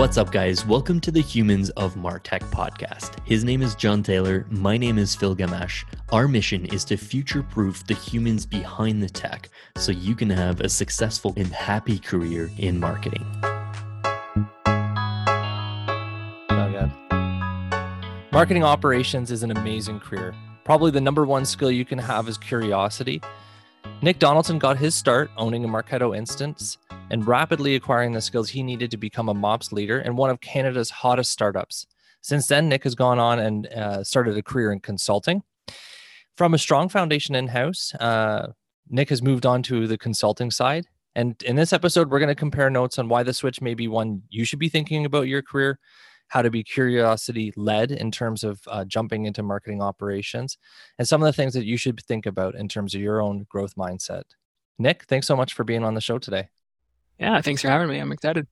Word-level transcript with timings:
What's 0.00 0.16
up, 0.16 0.32
guys? 0.32 0.64
Welcome 0.64 0.98
to 1.00 1.10
the 1.10 1.20
Humans 1.20 1.68
of 1.76 1.94
Martech 1.94 2.40
podcast. 2.50 3.16
His 3.26 3.44
name 3.44 3.60
is 3.60 3.74
John 3.74 4.02
Taylor. 4.02 4.46
My 4.48 4.78
name 4.78 4.96
is 4.96 5.14
Phil 5.14 5.36
Gamache. 5.36 5.84
Our 6.10 6.26
mission 6.26 6.64
is 6.64 6.86
to 6.86 6.96
future 6.96 7.42
proof 7.42 7.86
the 7.86 7.92
humans 7.92 8.46
behind 8.46 9.02
the 9.02 9.10
tech 9.10 9.50
so 9.76 9.92
you 9.92 10.14
can 10.14 10.30
have 10.30 10.62
a 10.62 10.70
successful 10.70 11.34
and 11.36 11.48
happy 11.48 11.98
career 11.98 12.50
in 12.56 12.80
marketing. 12.80 13.26
Marketing 18.32 18.64
operations 18.64 19.30
is 19.30 19.42
an 19.42 19.50
amazing 19.50 20.00
career. 20.00 20.34
Probably 20.64 20.90
the 20.90 21.02
number 21.02 21.26
one 21.26 21.44
skill 21.44 21.70
you 21.70 21.84
can 21.84 21.98
have 21.98 22.26
is 22.26 22.38
curiosity. 22.38 23.20
Nick 24.02 24.18
Donaldson 24.18 24.58
got 24.58 24.78
his 24.78 24.94
start 24.94 25.30
owning 25.36 25.64
a 25.64 25.68
Marketo 25.68 26.16
instance 26.16 26.78
and 27.10 27.26
rapidly 27.26 27.74
acquiring 27.74 28.12
the 28.12 28.20
skills 28.20 28.48
he 28.48 28.62
needed 28.62 28.90
to 28.90 28.96
become 28.96 29.28
a 29.28 29.34
MOPS 29.34 29.72
leader 29.72 29.98
and 29.98 30.16
one 30.16 30.30
of 30.30 30.40
Canada's 30.40 30.90
hottest 30.90 31.30
startups. 31.32 31.86
Since 32.22 32.46
then, 32.46 32.68
Nick 32.68 32.84
has 32.84 32.94
gone 32.94 33.18
on 33.18 33.38
and 33.38 33.66
uh, 33.66 34.04
started 34.04 34.36
a 34.36 34.42
career 34.42 34.72
in 34.72 34.80
consulting. 34.80 35.42
From 36.36 36.54
a 36.54 36.58
strong 36.58 36.88
foundation 36.88 37.34
in 37.34 37.48
house, 37.48 37.94
uh, 37.96 38.52
Nick 38.88 39.10
has 39.10 39.22
moved 39.22 39.44
on 39.44 39.62
to 39.64 39.86
the 39.86 39.98
consulting 39.98 40.50
side. 40.50 40.86
And 41.14 41.42
in 41.42 41.56
this 41.56 41.72
episode, 41.72 42.10
we're 42.10 42.20
going 42.20 42.28
to 42.28 42.34
compare 42.34 42.70
notes 42.70 42.98
on 42.98 43.08
why 43.08 43.22
the 43.22 43.34
switch 43.34 43.60
may 43.60 43.74
be 43.74 43.88
one 43.88 44.22
you 44.30 44.44
should 44.44 44.58
be 44.58 44.68
thinking 44.68 45.04
about 45.04 45.28
your 45.28 45.42
career 45.42 45.78
how 46.30 46.42
to 46.42 46.50
be 46.50 46.64
curiosity 46.64 47.52
led 47.56 47.90
in 47.90 48.10
terms 48.10 48.44
of 48.44 48.60
uh, 48.68 48.84
jumping 48.84 49.26
into 49.26 49.42
marketing 49.42 49.82
operations, 49.82 50.56
and 50.98 51.06
some 51.06 51.22
of 51.22 51.26
the 51.26 51.32
things 51.32 51.54
that 51.54 51.66
you 51.66 51.76
should 51.76 52.00
think 52.06 52.24
about 52.24 52.54
in 52.54 52.68
terms 52.68 52.94
of 52.94 53.00
your 53.00 53.20
own 53.20 53.46
growth 53.48 53.74
mindset. 53.74 54.22
Nick, 54.78 55.04
thanks 55.04 55.26
so 55.26 55.36
much 55.36 55.52
for 55.52 55.64
being 55.64 55.84
on 55.84 55.94
the 55.94 56.00
show 56.00 56.18
today. 56.18 56.48
Yeah, 57.18 57.40
thanks 57.42 57.62
for 57.62 57.68
having 57.68 57.88
me. 57.88 57.98
I'm 57.98 58.12
excited. 58.12 58.46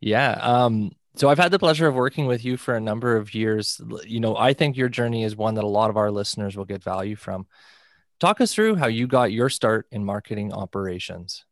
Yeah. 0.00 0.32
Um, 0.40 0.92
so 1.16 1.28
I've 1.28 1.38
had 1.38 1.50
the 1.50 1.58
pleasure 1.58 1.86
of 1.86 1.94
working 1.94 2.26
with 2.26 2.44
you 2.44 2.56
for 2.56 2.74
a 2.74 2.80
number 2.80 3.16
of 3.16 3.34
years. 3.34 3.80
You 4.06 4.20
know, 4.20 4.36
I 4.36 4.52
think 4.54 4.76
your 4.76 4.88
journey 4.88 5.24
is 5.24 5.36
one 5.36 5.54
that 5.54 5.64
a 5.64 5.68
lot 5.68 5.90
of 5.90 5.96
our 5.96 6.10
listeners 6.10 6.56
will 6.56 6.64
get 6.64 6.82
value 6.82 7.16
from. 7.16 7.46
Talk 8.20 8.40
us 8.40 8.54
through 8.54 8.76
how 8.76 8.86
you 8.86 9.06
got 9.06 9.32
your 9.32 9.48
start 9.48 9.86
in 9.90 10.04
marketing 10.04 10.52
operations. 10.52 11.44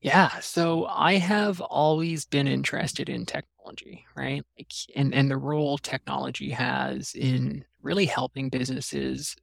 Yeah, 0.00 0.38
so 0.40 0.86
I 0.86 1.14
have 1.14 1.60
always 1.60 2.24
been 2.24 2.48
interested 2.48 3.08
in 3.10 3.26
technology, 3.26 4.06
right? 4.16 4.42
Like, 4.58 4.72
and 4.96 5.14
and 5.14 5.30
the 5.30 5.36
role 5.36 5.76
technology 5.78 6.50
has 6.50 7.14
in 7.14 7.64
really 7.82 8.06
helping 8.06 8.48
businesses 8.48 9.36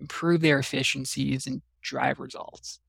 improve 0.00 0.42
their 0.42 0.58
efficiencies 0.60 1.46
and 1.46 1.62
drive 1.82 2.20
results. 2.20 2.80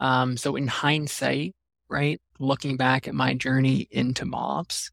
Um, 0.00 0.36
so 0.36 0.56
in 0.56 0.68
hindsight, 0.68 1.54
right, 1.88 2.20
looking 2.40 2.76
back 2.76 3.08
at 3.08 3.14
my 3.14 3.34
journey 3.34 3.88
into 3.90 4.24
MOPS, 4.26 4.90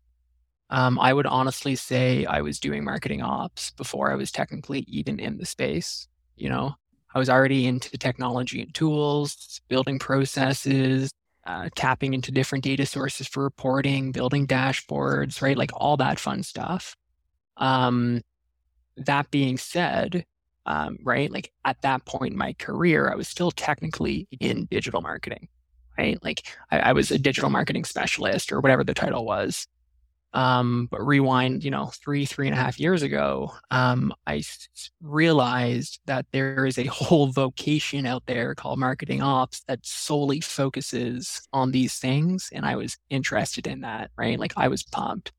um, 0.70 1.00
I 1.00 1.14
would 1.14 1.26
honestly 1.28 1.76
say 1.76 2.26
I 2.26 2.42
was 2.42 2.60
doing 2.60 2.84
marketing 2.84 3.22
ops 3.22 3.72
before 3.72 4.12
I 4.12 4.16
was 4.16 4.32
technically 4.32 4.82
even 4.88 5.20
in 5.20 5.38
the 5.38 5.46
space. 5.46 6.08
You 6.36 6.50
know, 6.50 6.76
I 7.16 7.20
was 7.20 7.30
already 7.30 7.68
into 7.68 7.98
technology 7.98 8.62
and 8.62 8.74
tools, 8.76 9.62
building 9.70 10.00
processes, 10.00 11.12
uh, 11.48 11.70
tapping 11.76 12.14
into 12.14 12.32
different 12.32 12.64
data 12.64 12.86
sources 12.86 13.26
for 13.26 13.42
reporting, 13.42 14.12
building 14.12 14.46
dashboards, 14.46 15.42
right? 15.42 15.58
Like 15.58 15.72
all 15.74 15.96
that 15.98 16.20
fun 16.20 16.44
stuff. 16.44 16.96
Um, 17.56 18.22
that 18.98 19.32
being 19.32 19.58
said, 19.58 20.26
um, 20.66 20.98
right, 21.04 21.32
like 21.32 21.52
at 21.64 21.82
that 21.84 22.04
point 22.06 22.34
in 22.34 22.38
my 22.38 22.54
career, 22.54 23.10
I 23.10 23.16
was 23.16 23.30
still 23.30 23.52
technically 23.52 24.28
in 24.42 24.66
digital 24.66 25.02
marketing, 25.02 25.48
right? 25.98 26.22
Like 26.22 26.46
I, 26.70 26.80
I 26.80 26.94
was 26.94 27.12
a 27.12 27.18
digital 27.18 27.50
marketing 27.50 27.86
specialist 27.86 28.52
or 28.52 28.60
whatever 28.60 28.84
the 28.84 28.94
title 28.94 29.26
was. 29.26 29.68
Um, 30.34 30.88
but 30.92 31.06
rewind, 31.06 31.64
you 31.64 31.72
know, 31.72 31.88
three, 31.88 32.26
three 32.26 32.48
and 32.48 32.54
a 32.54 32.62
half 32.62 32.80
years 32.80 33.02
ago, 33.02 33.54
um, 33.72 34.14
I 34.28 34.44
realized 35.02 36.00
that 36.06 36.26
there 36.32 36.66
is 36.66 36.78
a 36.78 36.86
whole 36.86 37.28
vocation 37.28 38.06
out 38.06 38.24
there 38.28 38.54
called 38.54 38.78
marketing 38.78 39.22
ops 39.22 39.64
that 39.68 39.86
solely 39.86 40.42
focuses 40.42 41.48
on 41.54 41.72
these 41.72 41.96
things. 41.98 42.50
And 42.52 42.66
I 42.66 42.76
was 42.76 42.98
interested 43.10 43.66
in 43.66 43.82
that, 43.82 44.12
right? 44.18 44.40
Like 44.40 44.54
I 44.58 44.68
was 44.68 44.84
pumped. 44.84 45.32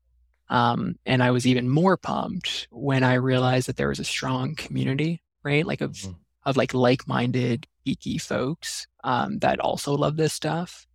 Um, 0.49 0.95
and 1.05 1.21
I 1.21 1.31
was 1.31 1.45
even 1.45 1.69
more 1.69 1.95
pumped 1.95 2.67
when 2.71 3.03
I 3.03 3.13
realized 3.13 3.67
that 3.67 3.77
there 3.77 3.89
was 3.89 3.99
a 3.99 4.03
strong 4.03 4.55
community, 4.55 5.21
right? 5.43 5.65
Like 5.65 5.81
of, 5.81 5.91
mm-hmm. 5.91 6.13
of 6.45 6.57
like 6.57 6.73
like-minded 6.73 7.67
geeky 7.85 8.19
folks, 8.19 8.87
um, 9.03 9.37
that 9.39 9.59
also 9.59 9.93
love 9.93 10.17
this 10.17 10.33
stuff. 10.33 10.87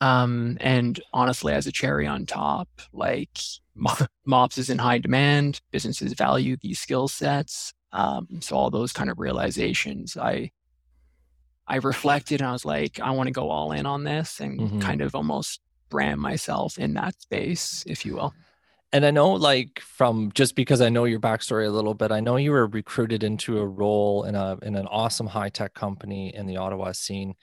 Um, 0.00 0.58
and 0.60 1.00
honestly, 1.12 1.52
as 1.52 1.66
a 1.66 1.72
cherry 1.72 2.06
on 2.06 2.26
top, 2.26 2.68
like 2.92 3.38
MOPS 4.26 4.58
is 4.58 4.70
in 4.70 4.78
high 4.78 4.98
demand, 4.98 5.60
businesses 5.70 6.12
value 6.12 6.56
these 6.60 6.78
skill 6.78 7.08
sets. 7.08 7.72
Um, 7.92 8.26
so 8.40 8.56
all 8.56 8.70
those 8.70 8.92
kind 8.92 9.10
of 9.10 9.18
realizations, 9.18 10.16
I 10.16 10.50
I 11.66 11.76
reflected 11.76 12.40
and 12.40 12.48
I 12.48 12.52
was 12.52 12.64
like, 12.64 13.00
I 13.00 13.12
want 13.12 13.28
to 13.28 13.32
go 13.32 13.50
all 13.50 13.72
in 13.72 13.86
on 13.86 14.04
this 14.04 14.40
and 14.40 14.60
mm-hmm. 14.60 14.80
kind 14.80 15.00
of 15.00 15.14
almost 15.14 15.60
brand 15.88 16.20
myself 16.20 16.76
in 16.76 16.94
that 16.94 17.18
space, 17.20 17.84
if 17.86 18.04
you 18.04 18.16
will 18.16 18.34
and 18.94 19.04
I 19.04 19.10
know, 19.10 19.32
like, 19.32 19.80
from 19.80 20.30
just 20.34 20.54
because 20.54 20.80
I 20.80 20.88
know 20.88 21.02
your 21.02 21.18
backstory 21.18 21.66
a 21.66 21.70
little 21.70 21.94
bit, 21.94 22.12
I 22.12 22.20
know 22.20 22.36
you 22.36 22.52
were 22.52 22.68
recruited 22.68 23.24
into 23.24 23.58
a 23.58 23.66
role 23.66 24.22
in 24.22 24.36
a 24.36 24.56
in 24.62 24.76
an 24.76 24.86
awesome 24.86 25.26
high 25.26 25.48
tech 25.48 25.74
company 25.74 26.32
in 26.32 26.46
the 26.46 26.58
Ottawa 26.58 26.92
scene, 26.92 27.34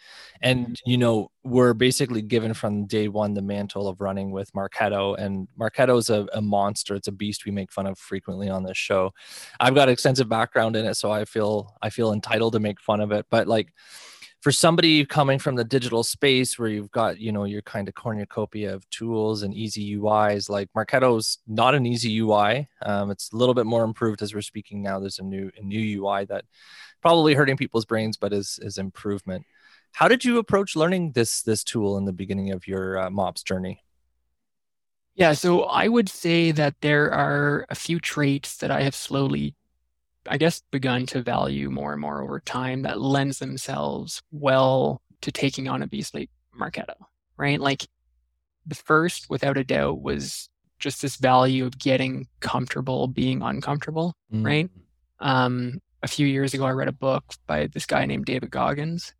and 0.42 0.68
mm-hmm. 0.68 0.90
you 0.90 0.98
know, 0.98 1.30
we're 1.44 1.74
basically 1.74 2.22
given 2.22 2.54
from 2.54 2.86
day 2.86 3.10
one 3.10 3.34
the 3.34 3.42
mantle 3.42 3.90
of 3.90 4.00
running 4.00 4.32
with 4.32 4.50
Marketo, 4.54 5.18
and 5.18 5.50
Marketo 5.60 5.98
is 5.98 6.10
a, 6.10 6.26
a 6.32 6.42
monster. 6.42 6.96
It's 6.96 7.10
a 7.10 7.12
beast 7.12 7.46
we 7.46 7.52
make 7.52 7.70
fun 7.70 7.86
of 7.86 8.00
frequently 8.00 8.48
on 8.48 8.64
this 8.64 8.78
show. 8.78 9.12
I've 9.60 9.76
got 9.76 9.90
extensive 9.90 10.30
background 10.30 10.78
in 10.78 10.86
it, 10.86 10.96
so 10.96 11.12
I 11.12 11.26
feel 11.26 11.76
I 11.82 11.90
feel 11.90 12.14
entitled 12.14 12.54
to 12.54 12.62
make 12.62 12.80
fun 12.80 13.02
of 13.02 13.12
it, 13.12 13.26
but 13.30 13.50
like 13.50 13.74
for 14.41 14.52
somebody 14.52 15.06
coming 15.06 15.38
from 15.38 15.56
the 15.56 15.63
digital 15.63 16.03
space 16.03 16.57
where 16.57 16.68
you've 16.68 16.91
got 16.91 17.19
you 17.19 17.31
know 17.31 17.46
your 17.46 17.62
kind 17.62 17.88
of 17.88 17.94
cornucopia 17.94 18.74
of 18.74 18.90
tools 18.90 19.44
and 19.44 19.53
easy 19.53 19.96
uis 19.96 20.50
like 20.50 20.68
marketo's 20.75 21.38
not 21.47 21.75
an 21.75 21.85
easy 21.85 22.19
ui 22.19 22.68
um, 22.85 23.12
it's 23.12 23.31
a 23.31 23.35
little 23.35 23.53
bit 23.53 23.66
more 23.66 23.84
improved 23.84 24.22
as 24.22 24.34
we're 24.34 24.41
speaking 24.41 24.81
now. 24.81 25.00
There's 25.00 25.19
a 25.19 25.24
new 25.24 25.52
a 25.57 25.62
new 25.62 26.03
ui 26.03 26.25
that 26.25 26.46
probably 27.02 27.34
hurting 27.34 27.57
people's 27.57 27.85
brains 27.85 28.18
but 28.18 28.34
is 28.34 28.59
is 28.62 28.78
improvement. 28.78 29.46
How 29.94 30.07
did 30.07 30.24
you 30.24 30.38
approach 30.38 30.75
learning 30.75 31.12
this 31.13 31.41
this 31.41 31.63
tool 31.63 31.97
in 31.97 32.06
the 32.06 32.13
beginning 32.13 32.52
of 32.52 32.68
your 32.68 32.97
uh, 32.97 33.09
mops 33.09 33.44
journey? 33.44 33.84
Yeah 35.16 35.34
so 35.34 35.63
i 35.63 35.88
would 35.88 36.09
say 36.09 36.52
that 36.52 36.75
there 36.81 37.12
are 37.12 37.66
a 37.69 37.75
few 37.75 38.00
traits 38.00 38.58
that 38.58 38.72
i 38.72 38.81
have 38.81 38.96
slowly 38.96 39.56
I 40.28 40.38
guess, 40.38 40.62
begun 40.72 41.06
to 41.08 41.22
value 41.22 41.70
more 41.70 41.92
and 41.94 42.02
more 42.02 42.22
over 42.22 42.40
time 42.40 42.84
that 42.84 43.02
lends 43.02 43.40
themselves 43.40 44.22
well 44.32 45.02
to 45.22 45.32
taking 45.32 45.68
on 45.68 45.82
a 45.82 45.88
beast 45.88 46.14
like 46.14 46.30
Marketo, 46.59 46.96
right? 47.38 47.59
Like 47.59 47.88
the 48.66 48.76
first, 48.76 49.30
without 49.30 49.58
a 49.58 49.64
doubt, 49.64 50.02
was 50.02 50.50
just 50.80 51.02
this 51.02 51.16
value 51.16 51.66
of 51.66 51.78
getting 51.78 52.28
comfortable 52.40 53.08
being 53.08 53.42
uncomfortable, 53.42 54.16
mm. 54.34 54.46
right? 54.46 54.70
Um, 55.20 55.80
a 56.04 56.08
few 56.08 56.28
years 56.28 56.53
ago, 56.53 56.66
I 56.66 56.72
read 56.72 56.88
a 56.88 56.94
book 56.94 57.24
by 57.48 57.68
this 57.68 57.86
guy 57.86 58.06
named 58.06 58.26
David 58.26 58.52
Goggins, 58.52 59.14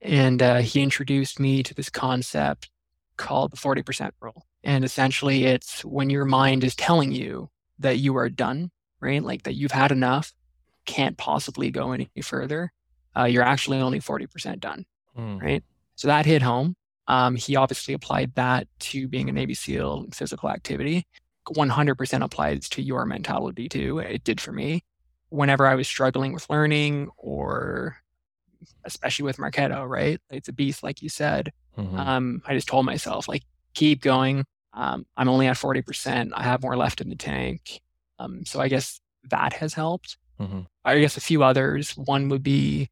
and 0.00 0.40
uh, 0.40 0.58
he 0.58 0.82
introduced 0.82 1.40
me 1.40 1.62
to 1.64 1.74
this 1.74 1.90
concept 1.90 2.70
called 3.16 3.52
the 3.52 3.56
40% 3.56 4.12
rule. 4.20 4.46
And 4.62 4.84
essentially, 4.84 5.44
it's 5.44 5.84
when 5.84 6.10
your 6.10 6.24
mind 6.24 6.64
is 6.64 6.74
telling 6.76 7.12
you 7.12 7.50
that 7.80 7.98
you 7.98 8.16
are 8.16 8.28
done, 8.28 8.70
right? 9.00 9.22
Like 9.22 9.42
that 9.42 9.54
you've 9.54 9.72
had 9.72 9.92
enough, 9.92 10.32
can't 10.88 11.18
possibly 11.18 11.70
go 11.70 11.92
any 11.92 12.08
further, 12.22 12.72
uh, 13.16 13.24
you're 13.24 13.42
actually 13.42 13.78
only 13.78 14.00
40% 14.00 14.58
done. 14.58 14.86
Mm. 15.16 15.40
Right. 15.40 15.62
So 15.96 16.08
that 16.08 16.24
hit 16.24 16.42
home. 16.42 16.74
Um, 17.06 17.36
he 17.36 17.56
obviously 17.56 17.94
applied 17.94 18.34
that 18.34 18.66
to 18.80 19.06
being 19.06 19.28
a 19.28 19.32
Navy 19.32 19.54
SEAL 19.54 20.06
physical 20.12 20.48
activity. 20.48 21.06
100% 21.46 22.24
applies 22.24 22.68
to 22.70 22.82
your 22.82 23.04
mentality 23.04 23.68
too. 23.68 23.98
It 23.98 24.24
did 24.24 24.40
for 24.40 24.52
me. 24.52 24.82
Whenever 25.28 25.66
I 25.66 25.74
was 25.74 25.86
struggling 25.86 26.32
with 26.32 26.48
learning 26.48 27.10
or 27.16 27.98
especially 28.84 29.24
with 29.24 29.36
Marketo, 29.36 29.86
right? 29.86 30.20
It's 30.30 30.48
a 30.48 30.52
beast, 30.52 30.82
like 30.82 31.02
you 31.02 31.08
said. 31.08 31.52
Mm-hmm. 31.76 31.98
Um, 31.98 32.42
I 32.46 32.54
just 32.54 32.68
told 32.68 32.86
myself, 32.86 33.28
like, 33.28 33.42
keep 33.74 34.00
going. 34.00 34.44
Um, 34.72 35.06
I'm 35.16 35.28
only 35.28 35.46
at 35.46 35.56
40%. 35.56 36.30
I 36.34 36.42
have 36.42 36.62
more 36.62 36.76
left 36.76 37.00
in 37.00 37.08
the 37.08 37.16
tank. 37.16 37.80
Um, 38.18 38.44
so 38.44 38.60
I 38.60 38.68
guess 38.68 39.00
that 39.30 39.52
has 39.54 39.74
helped. 39.74 40.16
Mm-hmm. 40.40 40.60
I 40.84 40.98
guess 41.00 41.16
a 41.16 41.20
few 41.20 41.42
others. 41.42 41.92
One 41.96 42.28
would 42.28 42.42
be, 42.42 42.90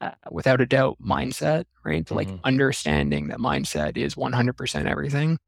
uh, 0.00 0.12
without 0.30 0.60
a 0.60 0.66
doubt, 0.66 0.98
mindset, 1.04 1.64
right? 1.84 2.04
Mm-hmm. 2.04 2.14
like 2.14 2.28
understanding 2.44 3.28
that 3.28 3.38
mindset 3.38 3.96
is 3.96 4.14
100% 4.14 4.86
everything 4.86 5.38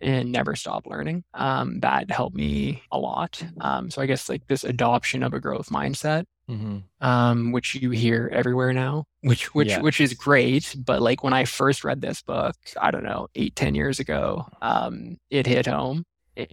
and 0.00 0.30
never 0.30 0.54
stop 0.54 0.86
learning. 0.86 1.24
Um, 1.34 1.80
that 1.80 2.10
helped 2.10 2.36
me 2.36 2.82
a 2.92 2.98
lot. 2.98 3.42
Um, 3.60 3.90
so, 3.90 4.02
I 4.02 4.06
guess 4.06 4.28
like 4.28 4.46
this 4.46 4.64
adoption 4.64 5.22
of 5.22 5.32
a 5.32 5.40
growth 5.40 5.70
mindset, 5.70 6.24
mm-hmm. 6.50 6.78
um, 7.00 7.52
which 7.52 7.74
you 7.74 7.90
hear 7.90 8.30
everywhere 8.32 8.72
now, 8.72 9.04
which 9.22 9.54
which 9.54 9.68
yeah. 9.68 9.80
which 9.80 10.00
is 10.00 10.12
great. 10.14 10.74
But 10.78 11.00
like 11.00 11.22
when 11.22 11.32
I 11.32 11.44
first 11.44 11.84
read 11.84 12.00
this 12.00 12.22
book, 12.22 12.56
I 12.80 12.90
don't 12.90 13.04
know, 13.04 13.28
eight 13.34 13.56
ten 13.56 13.74
years 13.74 13.98
ago, 13.98 14.46
um, 14.60 15.16
it 15.30 15.46
hit 15.46 15.66
home 15.66 16.04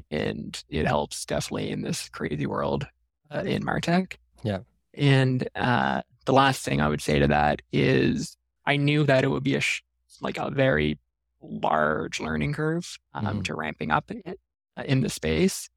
and 0.10 0.64
it 0.70 0.88
helps 0.88 1.26
definitely 1.26 1.70
in 1.70 1.82
this 1.82 2.10
crazy 2.10 2.46
world 2.46 2.88
uh, 3.34 3.44
in 3.46 3.64
Martech. 3.64 4.14
Yeah. 4.44 4.60
And 4.94 5.48
uh, 5.56 6.02
the 6.26 6.34
last 6.34 6.64
thing 6.64 6.82
I 6.82 6.88
would 6.88 7.02
say 7.02 7.20
to 7.20 7.28
that 7.28 7.62
is 7.72 8.38
I 8.66 8.78
knew 8.78 9.04
that 9.06 9.24
it 9.24 9.30
would 9.30 9.44
be 9.44 9.56
a 9.56 9.62
sh- 9.62 9.84
like 10.22 10.38
a 10.38 10.50
very 10.52 11.00
large 11.42 12.20
learning 12.20 12.54
curve 12.54 12.98
um, 13.14 13.26
mm-hmm. 13.26 13.42
to 13.42 13.56
ramping 13.56 13.92
up 13.92 14.10
in, 14.12 14.22
uh, 14.78 14.84
in 14.86 15.02
the 15.02 15.10
space. 15.10 15.70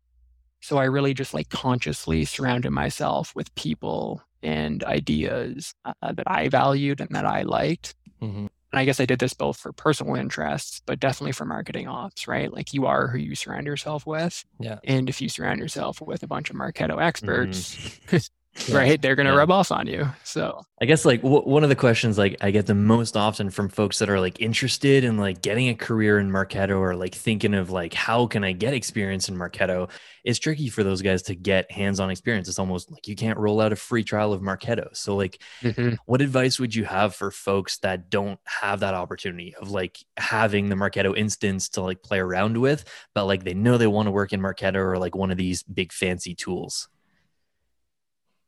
So 0.61 0.79
I 0.79 0.85
really 0.85 1.15
just 1.15 1.35
like 1.35 1.49
consciously 1.49 2.25
surrounded 2.25 2.71
myself 2.71 3.35
with 3.35 3.55
people 3.55 4.23
and 4.43 4.83
ideas 4.85 5.75
uh, 5.85 6.13
that 6.13 6.27
I 6.27 6.49
valued 6.49 7.01
and 7.01 7.11
that 7.11 7.27
I 7.27 7.43
liked. 7.43 7.95
Mm-hmm. 8.23 8.47
And 8.73 8.81
I 8.81 8.85
guess 8.85 9.01
I 9.01 9.07
did 9.07 9.21
this 9.21 9.33
both 9.33 9.57
for 9.57 9.73
personal 9.73 10.17
interests, 10.17 10.83
but 10.87 11.01
definitely 11.01 11.33
for 11.33 11.45
marketing 11.45 11.89
ops, 11.89 12.27
right? 12.27 12.53
Like 12.53 12.75
you 12.75 12.87
are 12.87 13.09
who 13.09 13.19
you 13.19 13.35
surround 13.35 13.67
yourself 13.67 14.07
with. 14.07 14.45
Yeah. 14.59 14.79
And 14.85 15.09
if 15.09 15.21
you 15.21 15.29
surround 15.29 15.61
yourself 15.61 16.01
with 16.01 16.23
a 16.23 16.27
bunch 16.27 16.51
of 16.51 16.57
Marketo 16.57 17.01
experts, 17.01 17.77
mm-hmm. 17.77 18.17
yeah. 18.67 18.77
right? 18.77 19.03
They're 19.03 19.15
going 19.15 19.27
to 19.27 19.33
yeah. 19.33 19.39
rub 19.39 19.51
off 19.51 19.71
on 19.71 19.87
you. 19.87 20.07
So 20.25 20.63
I 20.81 20.85
guess 20.85 21.05
like 21.05 21.23
w- 21.23 21.43
one 21.43 21.63
of 21.63 21.69
the 21.69 21.77
questions 21.77 22.19
like 22.19 22.37
I 22.41 22.51
get 22.51 22.67
the 22.67 22.75
most 22.75 23.17
often 23.17 23.51
from 23.51 23.69
folks 23.69 23.99
that 23.99 24.11
are 24.11 24.21
like 24.21 24.41
interested 24.41 25.05
in 25.05 25.17
like 25.17 25.43
getting 25.43 25.69
a 25.69 25.75
career 25.75 26.19
in 26.19 26.31
Marketo 26.31 26.79
or 26.79 26.95
like 26.95 27.15
thinking 27.15 27.55
of 27.55 27.71
like 27.71 27.95
how 27.95 28.27
can 28.27 28.45
I 28.45 28.53
get 28.53 28.75
experience 28.75 29.29
in 29.29 29.37
Marketo? 29.37 29.91
It's 30.25 30.39
tricky 30.39 30.69
for 30.69 30.83
those 30.83 31.03
guys 31.03 31.23
to 31.25 31.35
get 31.35 31.71
hands-on 31.71 32.11
experience. 32.11 32.49
It's 32.49 32.59
almost 32.59 32.91
like 32.91 33.07
you 33.07 33.15
can't 33.15 33.39
roll 33.39 33.61
out 33.61 33.73
a 33.73 33.77
free 33.77 34.03
trial 34.03 34.33
of 34.33 34.43
Marketo. 34.43 34.95
So 34.97 35.17
like 35.17 35.41
mm-hmm. 35.63 35.95
what 36.07 36.21
advice 36.21 36.59
would 36.59 36.75
you 36.75 36.85
have 36.85 37.15
for 37.15 37.31
folks 37.31 37.79
that 37.79 38.11
don't 38.11 38.41
have 38.45 38.81
that 38.81 38.95
opportunity 38.95 39.55
of 39.55 39.71
like 39.71 39.99
having 40.17 40.69
the 40.69 40.75
Marketo 40.75 41.17
instance 41.17 41.69
to 41.71 41.83
like 41.83 42.03
play 42.03 42.19
around 42.19 42.59
with, 42.59 42.85
but 43.15 43.27
like 43.27 43.45
they 43.45 43.55
know 43.55 43.79
they 43.79 43.87
want 43.87 44.07
to 44.07 44.13
work 44.13 44.33
in 44.33 44.41
Marketo 44.41 44.77
or 44.77 44.99
like 44.99 45.15
one 45.15 45.31
of 45.31 45.37
these 45.37 45.63
big 45.63 45.93
fancy 45.93 46.35
tools? 46.35 46.89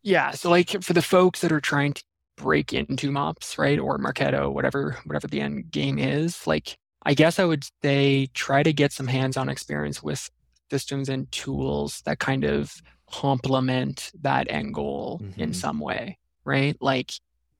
Yeah. 0.08 0.30
So 0.30 0.48
like 0.48 0.82
for 0.82 0.94
the 0.94 1.02
folks 1.02 1.42
that 1.42 1.52
are 1.52 1.60
trying 1.60 1.92
to 1.92 2.02
break 2.38 2.72
into 2.72 3.10
mops, 3.10 3.58
right? 3.58 3.78
Or 3.78 3.98
Marketo, 3.98 4.50
whatever, 4.50 4.96
whatever 5.04 5.26
the 5.26 5.42
end 5.42 5.70
game 5.70 5.98
is, 5.98 6.46
like 6.46 6.78
I 7.02 7.12
guess 7.12 7.38
I 7.38 7.44
would 7.44 7.64
say 7.82 8.26
try 8.32 8.62
to 8.62 8.72
get 8.72 8.92
some 8.92 9.06
hands-on 9.06 9.50
experience 9.50 10.02
with 10.02 10.30
systems 10.70 11.10
and 11.10 11.30
tools 11.30 12.02
that 12.06 12.20
kind 12.20 12.44
of 12.44 12.74
complement 13.10 14.10
that 14.22 14.50
end 14.50 14.74
goal 14.74 15.20
mm-hmm. 15.22 15.40
in 15.40 15.52
some 15.52 15.78
way, 15.78 16.16
right? 16.44 16.76
Like 16.80 17.12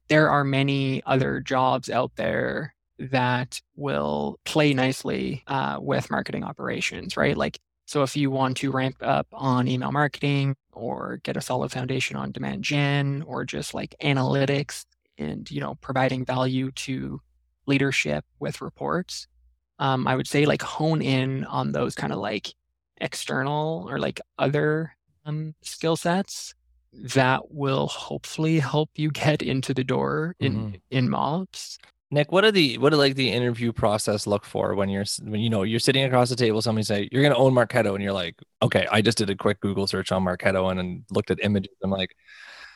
there 0.07 0.31
are 0.31 0.43
many 0.43 1.03
other 1.05 1.41
jobs 1.41 1.89
out 1.89 2.15
there 2.15 2.73
that 2.97 3.61
will 3.75 4.39
play 4.43 4.73
nicely 4.73 5.43
uh, 5.45 5.77
with 5.79 6.09
marketing 6.09 6.43
operations, 6.43 7.15
right? 7.15 7.37
Like 7.37 7.59
so 7.89 8.03
if 8.03 8.15
you 8.15 8.29
want 8.29 8.57
to 8.57 8.69
ramp 8.69 8.97
up 9.01 9.25
on 9.33 9.67
email 9.67 9.91
marketing 9.91 10.55
or 10.73 11.19
get 11.23 11.35
a 11.35 11.41
solid 11.41 11.71
foundation 11.71 12.15
on 12.15 12.31
demand 12.31 12.63
gen 12.63 13.23
or 13.25 13.43
just 13.43 13.73
like 13.73 13.95
analytics 14.03 14.85
and 15.17 15.49
you 15.49 15.59
know 15.59 15.73
providing 15.81 16.23
value 16.23 16.69
to 16.73 17.19
leadership 17.65 18.23
with 18.39 18.61
reports, 18.61 19.25
um, 19.79 20.07
I 20.07 20.15
would 20.15 20.27
say 20.27 20.45
like 20.45 20.61
hone 20.61 21.01
in 21.01 21.45
on 21.45 21.71
those 21.71 21.95
kind 21.95 22.13
of 22.13 22.19
like 22.19 22.53
external 22.97 23.87
or 23.89 23.97
like 23.97 24.21
other 24.37 24.95
um, 25.25 25.55
skill 25.63 25.95
sets 25.95 26.53
that 26.93 27.51
will 27.51 27.87
hopefully 27.87 28.59
help 28.59 28.91
you 28.97 29.09
get 29.25 29.41
into 29.41 29.73
the 29.73 29.83
door 29.83 30.35
in 30.39 30.53
mm-hmm. 30.53 30.75
in 30.91 31.09
MOPS 31.09 31.79
Nick, 32.11 32.31
what 32.31 32.43
are 32.43 32.51
the 32.51 32.77
what 32.79 32.91
are 32.91 32.97
like 32.97 33.15
the 33.15 33.31
interview 33.31 33.71
process 33.71 34.25
look 34.25 34.43
for 34.43 34.73
when 34.73 34.89
you're 34.89 35.05
when 35.21 35.39
you 35.41 35.49
know 35.49 35.61
you're 35.61 35.79
sitting 35.79 36.03
across 36.03 36.29
the 36.29 36.35
table, 36.35 36.59
somebody 36.61 36.83
say 36.83 37.07
you're 37.11 37.21
gonna 37.21 37.37
own 37.37 37.53
Marketo, 37.53 37.93
and 37.93 38.03
you're 38.03 38.13
like, 38.13 38.35
okay, 38.63 38.87
I 38.91 39.01
just 39.01 39.17
did 39.19 39.29
a 39.29 39.35
quick 39.35 39.59
Google 39.59 39.85
search 39.85 40.11
on 40.11 40.23
Marketo 40.23 40.71
and, 40.71 40.79
and 40.79 41.03
looked 41.11 41.29
at 41.29 41.43
images. 41.43 41.73
I'm 41.83 41.91
like, 41.91 42.15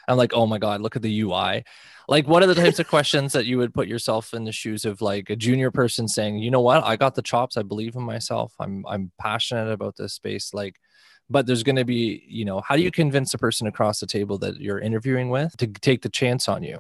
I'm 0.07 0.18
like, 0.18 0.33
oh 0.35 0.45
my 0.45 0.59
god, 0.59 0.81
look 0.81 0.95
at 0.95 1.01
the 1.01 1.21
UI. 1.21 1.63
Like, 2.07 2.27
what 2.27 2.44
are 2.44 2.47
the 2.47 2.53
types 2.56 2.77
of 2.80 2.88
questions 2.88 3.33
that 3.33 3.45
you 3.47 3.57
would 3.57 3.74
put 3.74 3.88
yourself 3.88 4.33
in 4.35 4.44
the 4.44 4.51
shoes 4.51 4.85
of 4.85 5.01
like 5.01 5.30
a 5.31 5.36
junior 5.36 5.71
person 5.71 6.07
saying, 6.07 6.38
you 6.39 6.51
know 6.51 6.62
what, 6.62 6.83
I 6.83 6.95
got 6.95 7.15
the 7.15 7.21
chops, 7.24 7.57
I 7.57 7.63
believe 7.63 7.95
in 7.95 8.03
myself, 8.03 8.53
I'm 8.59 8.86
I'm 8.88 9.12
passionate 9.19 9.71
about 9.71 9.97
this 9.97 10.13
space, 10.13 10.53
like. 10.53 10.77
But 11.29 11.47
there's 11.47 11.63
going 11.63 11.77
to 11.77 11.86
be, 11.86 12.21
you 12.27 12.44
know, 12.44 12.62
how 12.62 12.75
do 12.75 12.83
you 12.83 12.91
convince 12.91 13.33
a 13.33 13.38
person 13.38 13.65
across 13.65 14.01
the 14.01 14.06
table 14.06 14.38
that 14.39 14.57
you're 14.57 14.79
interviewing 14.79 15.29
with 15.29 15.56
to 15.57 15.68
take 15.68 16.01
the 16.01 16.09
chance 16.09 16.50
on 16.50 16.63
you? 16.63 16.79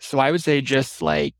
So 0.00 0.18
I 0.18 0.30
would 0.30 0.42
say 0.42 0.60
just 0.60 1.02
like 1.02 1.34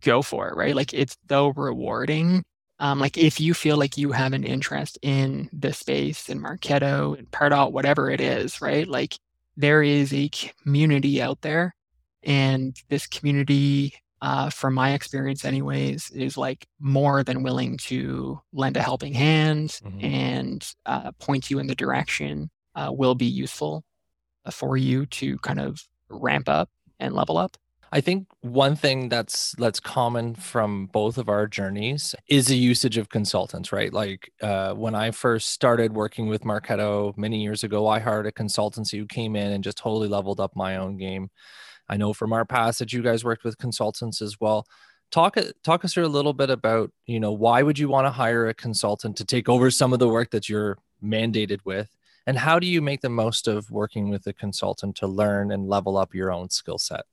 go 0.00 0.22
for 0.22 0.48
it, 0.48 0.56
right? 0.56 0.76
Like 0.76 0.94
it's 0.94 1.16
so 1.28 1.48
rewarding. 1.48 2.44
Um, 2.78 3.00
like 3.00 3.16
if 3.16 3.40
you 3.40 3.54
feel 3.54 3.76
like 3.76 3.96
you 3.96 4.12
have 4.12 4.32
an 4.32 4.44
interest 4.44 4.98
in 5.02 5.48
the 5.52 5.72
space 5.72 6.28
in 6.28 6.40
Marketo 6.40 7.18
and 7.18 7.30
Pardot, 7.30 7.72
whatever 7.72 8.10
it 8.10 8.20
is, 8.20 8.60
right? 8.60 8.86
Like 8.86 9.14
there 9.56 9.82
is 9.82 10.12
a 10.12 10.28
community 10.28 11.22
out 11.22 11.40
there, 11.40 11.74
and 12.22 12.76
this 12.88 13.06
community, 13.06 13.94
uh, 14.20 14.50
from 14.50 14.74
my 14.74 14.92
experience, 14.92 15.44
anyways, 15.44 16.10
is 16.10 16.36
like 16.36 16.66
more 16.80 17.22
than 17.22 17.42
willing 17.42 17.76
to 17.76 18.40
lend 18.52 18.76
a 18.76 18.82
helping 18.82 19.14
hand 19.14 19.68
mm-hmm. 19.84 20.04
and 20.04 20.74
uh, 20.86 21.12
point 21.12 21.50
you 21.50 21.58
in 21.58 21.68
the 21.68 21.74
direction 21.74 22.50
uh, 22.74 22.90
will 22.90 23.14
be 23.14 23.26
useful 23.26 23.84
uh, 24.44 24.50
for 24.50 24.76
you 24.76 25.06
to 25.06 25.38
kind 25.38 25.60
of 25.60 25.80
ramp 26.08 26.48
up 26.48 26.68
and 26.98 27.14
level 27.14 27.36
up. 27.36 27.56
I 27.94 28.00
think 28.00 28.26
one 28.40 28.74
thing 28.74 29.08
that's 29.08 29.54
that's 29.56 29.78
common 29.78 30.34
from 30.34 30.86
both 30.86 31.16
of 31.16 31.28
our 31.28 31.46
journeys 31.46 32.12
is 32.26 32.48
the 32.48 32.56
usage 32.56 32.98
of 32.98 33.08
consultants, 33.08 33.70
right? 33.70 33.92
Like 33.92 34.32
uh, 34.42 34.74
when 34.74 34.96
I 34.96 35.12
first 35.12 35.50
started 35.50 35.92
working 35.92 36.26
with 36.26 36.42
Marketo 36.42 37.16
many 37.16 37.40
years 37.40 37.62
ago, 37.62 37.86
I 37.86 38.00
hired 38.00 38.26
a 38.26 38.32
consultancy 38.32 38.98
who 38.98 39.06
came 39.06 39.36
in 39.36 39.52
and 39.52 39.62
just 39.62 39.78
totally 39.78 40.08
leveled 40.08 40.40
up 40.40 40.56
my 40.56 40.76
own 40.76 40.96
game. 40.96 41.30
I 41.88 41.96
know 41.96 42.12
from 42.12 42.32
our 42.32 42.44
past 42.44 42.80
that 42.80 42.92
you 42.92 43.00
guys 43.00 43.24
worked 43.24 43.44
with 43.44 43.58
consultants 43.58 44.20
as 44.20 44.40
well. 44.40 44.66
Talk 45.12 45.36
talk 45.62 45.84
us 45.84 45.94
through 45.94 46.06
a 46.06 46.08
little 46.08 46.32
bit 46.32 46.50
about 46.50 46.90
you 47.06 47.20
know 47.20 47.32
why 47.32 47.62
would 47.62 47.78
you 47.78 47.88
want 47.88 48.06
to 48.06 48.10
hire 48.10 48.48
a 48.48 48.54
consultant 48.54 49.16
to 49.18 49.24
take 49.24 49.48
over 49.48 49.70
some 49.70 49.92
of 49.92 50.00
the 50.00 50.08
work 50.08 50.32
that 50.32 50.48
you're 50.48 50.78
mandated 51.00 51.60
with, 51.64 51.94
and 52.26 52.38
how 52.38 52.58
do 52.58 52.66
you 52.66 52.82
make 52.82 53.02
the 53.02 53.08
most 53.08 53.46
of 53.46 53.70
working 53.70 54.08
with 54.08 54.26
a 54.26 54.32
consultant 54.32 54.96
to 54.96 55.06
learn 55.06 55.52
and 55.52 55.68
level 55.68 55.96
up 55.96 56.12
your 56.12 56.32
own 56.32 56.50
skill 56.50 56.78
set? 56.78 57.04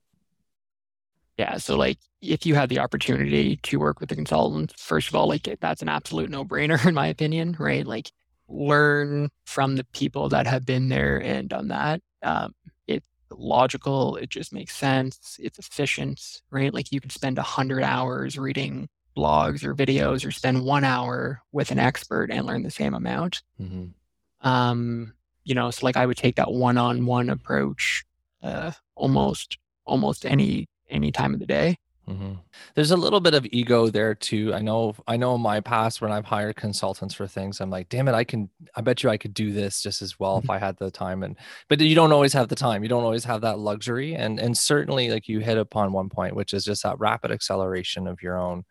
Yeah. 1.38 1.56
So 1.56 1.76
like 1.76 1.98
if 2.20 2.44
you 2.46 2.54
had 2.54 2.68
the 2.68 2.78
opportunity 2.78 3.56
to 3.56 3.78
work 3.78 4.00
with 4.00 4.12
a 4.12 4.14
consultant, 4.14 4.74
first 4.78 5.08
of 5.08 5.14
all, 5.14 5.28
like 5.28 5.48
that's 5.60 5.82
an 5.82 5.88
absolute 5.88 6.30
no 6.30 6.44
brainer 6.44 6.84
in 6.86 6.94
my 6.94 7.06
opinion, 7.06 7.56
right? 7.58 7.86
Like 7.86 8.12
learn 8.48 9.30
from 9.46 9.76
the 9.76 9.84
people 9.84 10.28
that 10.28 10.46
have 10.46 10.66
been 10.66 10.88
there 10.88 11.20
and 11.22 11.48
done 11.48 11.68
that. 11.68 12.00
Um, 12.22 12.54
it's 12.86 13.06
logical. 13.30 14.16
It 14.16 14.28
just 14.28 14.52
makes 14.52 14.76
sense. 14.76 15.38
It's 15.42 15.58
efficient, 15.58 16.42
right? 16.50 16.72
Like 16.72 16.92
you 16.92 17.00
could 17.00 17.12
spend 17.12 17.38
a 17.38 17.42
hundred 17.42 17.82
hours 17.82 18.38
reading 18.38 18.88
blogs 19.16 19.64
or 19.64 19.74
videos 19.74 20.26
or 20.26 20.30
spend 20.30 20.64
one 20.64 20.84
hour 20.84 21.42
with 21.52 21.70
an 21.70 21.78
expert 21.78 22.30
and 22.30 22.46
learn 22.46 22.62
the 22.62 22.70
same 22.70 22.94
amount. 22.94 23.42
Mm-hmm. 23.60 24.48
Um, 24.48 25.14
you 25.44 25.54
know, 25.54 25.70
so 25.70 25.86
like 25.86 25.96
I 25.96 26.06
would 26.06 26.16
take 26.16 26.36
that 26.36 26.52
one-on-one 26.52 27.30
approach, 27.30 28.04
uh, 28.42 28.72
almost, 28.94 29.58
almost 29.84 30.24
any 30.24 30.68
any 30.92 31.10
time 31.10 31.34
of 31.34 31.40
the 31.40 31.46
day. 31.46 31.78
Mm-hmm. 32.08 32.32
There's 32.74 32.90
a 32.90 32.96
little 32.96 33.20
bit 33.20 33.34
of 33.34 33.46
ego 33.52 33.88
there 33.88 34.14
too. 34.14 34.52
I 34.52 34.60
know. 34.60 34.94
I 35.06 35.16
know 35.16 35.36
in 35.36 35.40
my 35.40 35.60
past 35.60 36.00
when 36.00 36.10
I've 36.10 36.24
hired 36.24 36.56
consultants 36.56 37.14
for 37.14 37.28
things, 37.28 37.60
I'm 37.60 37.70
like, 37.70 37.88
damn 37.88 38.08
it, 38.08 38.14
I 38.14 38.24
can. 38.24 38.50
I 38.74 38.80
bet 38.80 39.02
you 39.02 39.10
I 39.10 39.16
could 39.16 39.34
do 39.34 39.52
this 39.52 39.80
just 39.80 40.02
as 40.02 40.18
well 40.18 40.38
if 40.38 40.50
I 40.50 40.58
had 40.58 40.76
the 40.78 40.90
time. 40.90 41.22
And 41.22 41.36
but 41.68 41.80
you 41.80 41.94
don't 41.94 42.12
always 42.12 42.32
have 42.32 42.48
the 42.48 42.56
time. 42.56 42.82
You 42.82 42.88
don't 42.88 43.04
always 43.04 43.24
have 43.24 43.42
that 43.42 43.60
luxury. 43.60 44.16
And 44.16 44.40
and 44.40 44.56
certainly, 44.58 45.10
like 45.10 45.28
you 45.28 45.38
hit 45.38 45.58
upon 45.58 45.92
one 45.92 46.08
point, 46.08 46.34
which 46.34 46.52
is 46.52 46.64
just 46.64 46.82
that 46.82 46.98
rapid 46.98 47.30
acceleration 47.30 48.08
of 48.08 48.20
your 48.20 48.36
own 48.36 48.64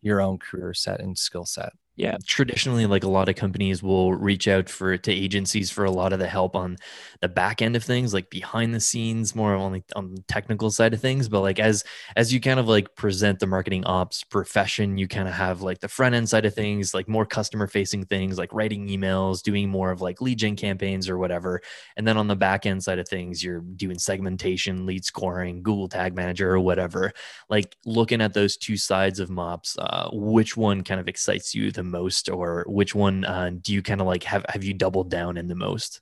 your 0.00 0.22
own 0.22 0.38
career 0.38 0.72
set 0.72 1.00
and 1.00 1.18
skill 1.18 1.44
set 1.44 1.74
yeah 2.00 2.16
traditionally 2.24 2.86
like 2.86 3.04
a 3.04 3.08
lot 3.08 3.28
of 3.28 3.34
companies 3.36 3.82
will 3.82 4.14
reach 4.14 4.48
out 4.48 4.70
for 4.70 4.96
to 4.96 5.12
agencies 5.12 5.70
for 5.70 5.84
a 5.84 5.90
lot 5.90 6.14
of 6.14 6.18
the 6.18 6.26
help 6.26 6.56
on 6.56 6.78
the 7.20 7.28
back 7.28 7.60
end 7.60 7.76
of 7.76 7.84
things 7.84 8.14
like 8.14 8.30
behind 8.30 8.74
the 8.74 8.80
scenes 8.80 9.34
more 9.34 9.54
on 9.54 9.72
like 9.72 9.84
on 9.94 10.14
the 10.14 10.22
technical 10.22 10.70
side 10.70 10.94
of 10.94 11.00
things. 11.00 11.28
But 11.28 11.40
like 11.42 11.58
as 11.58 11.84
as 12.16 12.32
you 12.32 12.40
kind 12.40 12.58
of 12.58 12.66
like 12.68 12.94
present 12.96 13.38
the 13.38 13.46
marketing 13.46 13.84
ops 13.84 14.24
profession 14.24 14.96
you 14.96 15.06
kind 15.08 15.28
of 15.28 15.34
have 15.34 15.60
like 15.60 15.80
the 15.80 15.88
front 15.88 16.14
end 16.14 16.28
side 16.28 16.46
of 16.46 16.54
things 16.54 16.94
like 16.94 17.06
more 17.06 17.26
customer 17.26 17.66
facing 17.66 18.06
things 18.06 18.38
like 18.38 18.54
writing 18.54 18.88
emails 18.88 19.42
doing 19.42 19.68
more 19.68 19.90
of 19.90 20.00
like 20.00 20.22
lead 20.22 20.38
gen 20.38 20.56
campaigns 20.56 21.06
or 21.06 21.18
whatever. 21.18 21.60
And 21.98 22.08
then 22.08 22.16
on 22.16 22.28
the 22.28 22.36
back 22.36 22.64
end 22.64 22.82
side 22.82 22.98
of 22.98 23.08
things 23.08 23.44
you're 23.44 23.60
doing 23.60 23.98
segmentation 23.98 24.86
lead 24.86 25.04
scoring 25.04 25.62
google 25.62 25.88
tag 25.88 26.14
manager 26.14 26.50
or 26.50 26.60
whatever. 26.60 27.12
Like 27.50 27.76
looking 27.84 28.22
at 28.22 28.32
those 28.32 28.56
two 28.56 28.78
sides 28.78 29.20
of 29.20 29.28
mops 29.28 29.76
uh, 29.78 30.08
which 30.12 30.56
one 30.56 30.82
kind 30.82 31.00
of 31.00 31.08
excites 31.08 31.54
you 31.54 31.70
the 31.70 31.89
most, 31.90 32.28
or 32.28 32.64
which 32.66 32.94
one 32.94 33.24
uh, 33.24 33.50
do 33.60 33.72
you 33.72 33.82
kind 33.82 34.00
of 34.00 34.06
like 34.06 34.24
have 34.24 34.46
have 34.48 34.64
you 34.64 34.74
doubled 34.74 35.10
down 35.10 35.36
in 35.36 35.48
the 35.48 35.54
most? 35.54 36.00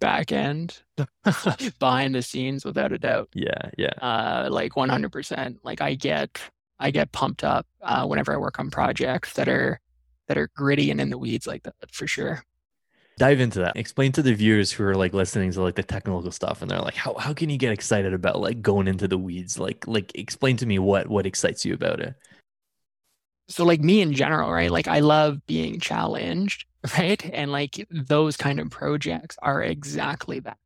Back 0.00 0.32
end, 0.32 0.82
behind 1.78 2.14
the 2.14 2.22
scenes, 2.22 2.64
without 2.64 2.92
a 2.92 2.98
doubt. 2.98 3.28
Yeah, 3.34 3.70
yeah. 3.78 3.92
Uh, 4.00 4.48
like 4.50 4.76
one 4.76 4.88
hundred 4.88 5.12
percent. 5.12 5.58
Like 5.62 5.80
I 5.80 5.94
get 5.94 6.40
I 6.78 6.90
get 6.90 7.12
pumped 7.12 7.44
up 7.44 7.66
uh, 7.80 8.06
whenever 8.06 8.32
I 8.32 8.36
work 8.38 8.58
on 8.58 8.70
projects 8.70 9.34
that 9.34 9.48
are 9.48 9.80
that 10.28 10.36
are 10.36 10.48
gritty 10.56 10.90
and 10.90 11.00
in 11.00 11.10
the 11.10 11.18
weeds 11.18 11.46
like 11.46 11.62
that 11.62 11.74
for 11.92 12.06
sure 12.06 12.42
dive 13.18 13.40
into 13.40 13.60
that 13.60 13.76
explain 13.76 14.10
to 14.12 14.22
the 14.22 14.34
viewers 14.34 14.72
who 14.72 14.84
are 14.84 14.94
like 14.94 15.12
listening 15.12 15.52
to 15.52 15.62
like 15.62 15.74
the 15.74 15.82
technical 15.82 16.28
stuff 16.30 16.62
and 16.62 16.70
they're 16.70 16.80
like 16.80 16.94
how, 16.94 17.14
how 17.14 17.32
can 17.32 17.50
you 17.50 17.58
get 17.58 17.72
excited 17.72 18.14
about 18.14 18.40
like 18.40 18.62
going 18.62 18.88
into 18.88 19.06
the 19.06 19.18
weeds 19.18 19.58
like 19.58 19.86
like 19.86 20.10
explain 20.14 20.56
to 20.56 20.66
me 20.66 20.78
what 20.78 21.08
what 21.08 21.26
excites 21.26 21.64
you 21.64 21.74
about 21.74 22.00
it 22.00 22.14
so 23.48 23.64
like 23.64 23.80
me 23.80 24.00
in 24.00 24.12
general 24.12 24.50
right 24.52 24.70
like 24.70 24.88
i 24.88 25.00
love 25.00 25.44
being 25.46 25.78
challenged 25.80 26.64
right 26.98 27.24
and 27.32 27.52
like 27.52 27.86
those 27.90 28.36
kind 28.36 28.60
of 28.60 28.70
projects 28.70 29.36
are 29.42 29.62
exactly 29.62 30.40
that 30.40 30.58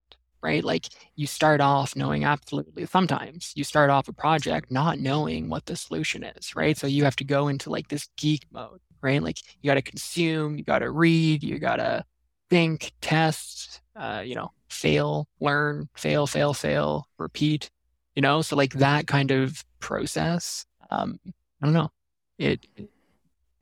right 0.43 0.65
like 0.65 0.87
you 1.17 1.27
start 1.27 1.61
off 1.61 1.97
knowing 1.97 2.25
absolutely 2.25 2.87
sometimes 2.87 3.53
you 3.57 3.65
start 3.65 3.91
off 3.91 4.09
a 4.09 4.13
project 4.13 4.71
not 4.71 4.99
knowing 4.99 5.49
what 5.49 5.67
the 5.67 5.77
solution 5.77 6.23
is 6.23 6.55
right 6.55 6.77
so 6.77 6.87
you 6.87 7.05
have 7.05 7.17
to 7.17 7.25
go 7.25 7.49
into 7.49 7.71
like 7.71 7.89
this 7.89 8.09
geek 8.17 8.45
mode 8.53 8.81
right 9.01 9.23
like 9.23 9.39
you 9.61 9.69
got 9.69 9.75
to 9.75 9.83
consume 9.83 10.57
you 10.57 10.65
got 10.65 10.81
to 10.81 10.91
read 10.91 11.43
you 11.43 11.59
got 11.59 11.77
to 11.77 12.05
think, 12.51 12.93
test, 13.01 13.81
uh, 13.97 14.23
you 14.25 14.35
know, 14.35 14.53
fail, 14.69 15.29
learn, 15.41 15.89
fail, 15.97 16.27
fail, 16.27 16.55
fail, 16.55 17.07
repeat, 17.19 17.71
you 18.15 18.23
know, 18.23 18.43
so 18.43 18.57
like 18.57 18.75
that 18.75 19.07
kind 19.07 19.31
of 19.31 19.65
process. 19.81 20.67
Um, 20.91 21.19
I 21.27 21.67
don't 21.67 21.73
know. 21.73 21.91
It, 22.39 22.67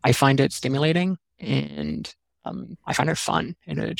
I 0.02 0.12
find 0.12 0.40
it 0.40 0.52
stimulating 0.52 1.18
and 1.38 2.14
um, 2.44 2.76
I 2.86 2.92
find 2.92 3.08
it 3.08 3.18
fun 3.18 3.56
in 3.66 3.78
a, 3.78 3.94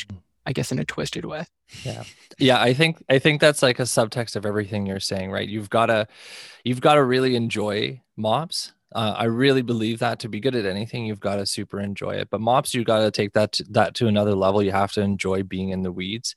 I 0.45 0.53
guess, 0.53 0.71
in 0.71 0.79
a 0.79 0.85
twisted 0.85 1.25
way. 1.25 1.45
Yeah, 1.83 2.03
yeah. 2.37 2.61
I 2.61 2.73
think 2.73 3.03
I 3.09 3.17
think 3.17 3.41
that's 3.41 3.63
like 3.63 3.79
a 3.79 3.83
subtext 3.83 4.35
of 4.35 4.45
everything 4.45 4.85
you're 4.85 4.99
saying, 4.99 5.31
right? 5.31 5.47
You've 5.47 5.69
got 5.69 5.87
to, 5.87 6.07
you've 6.63 6.81
got 6.81 6.95
to 6.95 7.03
really 7.03 7.35
enjoy 7.35 8.01
MOPS 8.17 8.73
uh, 8.95 9.13
I 9.17 9.25
really 9.25 9.61
believe 9.61 9.99
that 9.99 10.19
to 10.19 10.29
be 10.29 10.39
good 10.39 10.55
at 10.55 10.65
anything, 10.65 11.05
you've 11.05 11.19
got 11.19 11.35
to 11.35 11.45
super 11.45 11.81
enjoy 11.81 12.11
it. 12.11 12.29
But 12.29 12.39
mops, 12.39 12.73
you 12.73 12.85
got 12.85 12.99
to 12.99 13.11
take 13.11 13.33
that 13.33 13.51
to, 13.53 13.63
that 13.71 13.93
to 13.95 14.07
another 14.07 14.35
level. 14.35 14.63
You 14.63 14.71
have 14.71 14.93
to 14.93 15.01
enjoy 15.01 15.43
being 15.43 15.69
in 15.69 15.81
the 15.81 15.91
weeds. 15.91 16.33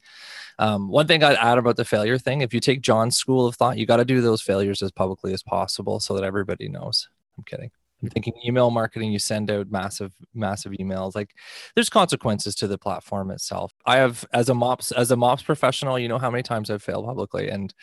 Um, 0.59 0.89
one 0.89 1.07
thing 1.07 1.23
I'd 1.23 1.37
add 1.37 1.59
about 1.59 1.77
the 1.77 1.85
failure 1.85 2.19
thing: 2.19 2.41
if 2.41 2.53
you 2.53 2.59
take 2.59 2.81
John's 2.81 3.17
school 3.17 3.47
of 3.47 3.55
thought, 3.55 3.79
you 3.79 3.87
got 3.87 3.99
to 3.99 4.05
do 4.05 4.21
those 4.21 4.43
failures 4.43 4.83
as 4.83 4.91
publicly 4.91 5.33
as 5.33 5.43
possible 5.43 6.01
so 6.01 6.15
that 6.15 6.25
everybody 6.25 6.69
knows. 6.69 7.09
I'm 7.37 7.45
kidding. 7.45 7.71
I'm 8.03 8.11
thinking 8.11 8.35
email 8.47 8.71
marketing, 8.71 9.13
you 9.13 9.19
send 9.19 9.51
out 9.51 9.71
massive, 9.71 10.15
massive 10.35 10.73
emails. 10.73 11.15
Like 11.15 11.35
there's 11.75 11.91
consequences 11.91 12.55
to 12.57 12.69
the 12.69 12.79
platform 12.79 13.31
itself. 13.31 13.73
I 13.87 13.97
have 13.97 14.25
as 14.33 14.49
a 14.49 14.55
MOPS, 14.55 14.93
as 14.93 15.11
a 15.11 15.17
MOPS 15.17 15.43
professional, 15.43 15.99
you 15.99 16.09
know 16.09 16.19
how 16.19 16.31
many 16.31 16.43
times 16.43 16.71
I've 16.71 16.83
failed 16.83 17.07
publicly 17.07 17.49
and 17.49 17.75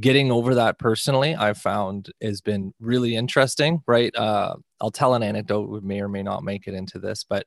getting 0.00 0.32
over 0.32 0.54
that 0.54 0.78
personally, 0.78 1.34
I've 1.34 1.58
found 1.58 2.10
has 2.22 2.40
been 2.40 2.72
really 2.80 3.14
interesting, 3.14 3.82
right? 3.86 4.14
Uh, 4.16 4.56
I'll 4.80 4.90
tell 4.90 5.14
an 5.14 5.22
anecdote, 5.22 5.68
we 5.68 5.80
may 5.80 6.00
or 6.00 6.08
may 6.08 6.22
not 6.22 6.44
make 6.44 6.66
it 6.66 6.74
into 6.74 6.98
this, 6.98 7.24
but 7.24 7.46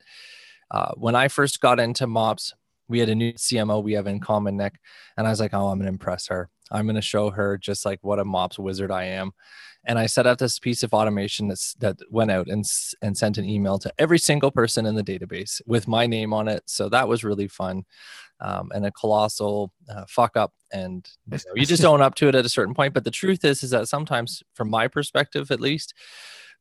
uh, 0.72 0.92
when 0.96 1.16
I 1.16 1.28
first 1.28 1.60
got 1.60 1.80
into 1.80 2.08
MOPS, 2.08 2.54
we 2.88 3.00
had 3.00 3.10
a 3.10 3.16
new 3.16 3.34
CMO 3.34 3.84
we 3.84 3.94
have 3.94 4.06
in 4.06 4.20
common, 4.20 4.58
Nick. 4.58 4.76
And 5.18 5.26
I 5.26 5.32
was 5.32 5.40
like, 5.40 5.54
oh, 5.54 5.68
I'm 5.68 5.80
to 5.80 5.88
impress 5.88 6.28
her. 6.28 6.50
I'm 6.72 6.88
to 6.88 7.02
show 7.02 7.32
her 7.32 7.58
just 7.58 7.86
like 7.86 8.00
what 8.02 8.20
a 8.20 8.26
MOPS 8.26 8.60
wizard 8.60 8.92
I 8.92 9.06
am 9.06 9.32
and 9.86 10.00
I 10.00 10.08
set 10.08 10.26
up 10.26 10.40
this 10.40 10.60
piece 10.60 10.84
of 10.84 10.94
automation 10.94 11.48
that's, 11.48 11.74
that 11.76 11.98
went 12.10 12.32
out 12.32 12.48
and, 12.48 12.66
and 13.02 13.18
sent 13.18 13.38
an 13.38 13.46
email 13.46 13.78
to 13.80 13.94
every 14.00 14.18
single 14.18 14.52
person 14.52 14.86
in 14.86 14.96
the 14.96 15.04
database 15.04 15.62
with 15.66 15.88
my 15.88 16.08
name 16.08 16.34
on 16.34 16.48
it. 16.48 16.64
So 16.66 16.90
that 16.90 17.08
was 17.08 17.24
really 17.24 17.48
fun 17.48 17.86
um, 18.40 18.72
and 18.74 18.86
a 18.86 18.92
colossal 18.92 19.72
uh, 19.90 20.06
fuck 20.08 20.36
up. 20.36 20.54
And 20.74 21.08
you, 21.32 21.38
know, 21.38 21.54
you 21.56 21.66
just 21.66 21.86
own 21.86 22.02
up 22.02 22.16
to 22.16 22.28
it 22.28 22.36
at 22.36 22.46
a 22.46 22.50
certain 22.50 22.74
point. 22.74 22.94
But 22.94 23.04
the 23.04 23.12
truth 23.12 23.46
is, 23.46 23.64
is 23.64 23.70
that 23.70 23.88
sometimes, 23.88 24.42
from 24.54 24.70
my 24.70 24.88
perspective 24.88 25.52
at 25.52 25.62
least, 25.62 25.94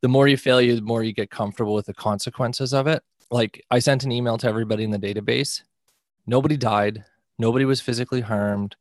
the 0.03 0.09
more 0.09 0.29
you 0.29 0.37
fail, 0.37 0.61
you 0.61 0.77
the 0.77 0.83
more 0.83 1.03
you 1.03 1.13
get 1.13 1.31
comfortable 1.31 1.75
with 1.75 1.87
the 1.87 1.95
consequences 1.95 2.75
of 2.75 2.87
it. 2.87 3.03
Like 3.31 3.65
I 3.71 3.79
sent 3.79 4.05
an 4.05 4.13
email 4.13 4.37
to 4.39 4.49
everybody 4.49 4.85
in 4.85 4.91
the 4.91 4.99
database. 4.99 5.63
Nobody 6.27 6.57
died. 6.57 7.05
Nobody 7.39 7.65
was 7.65 7.81
physically 7.81 8.21
harmed 8.21 8.77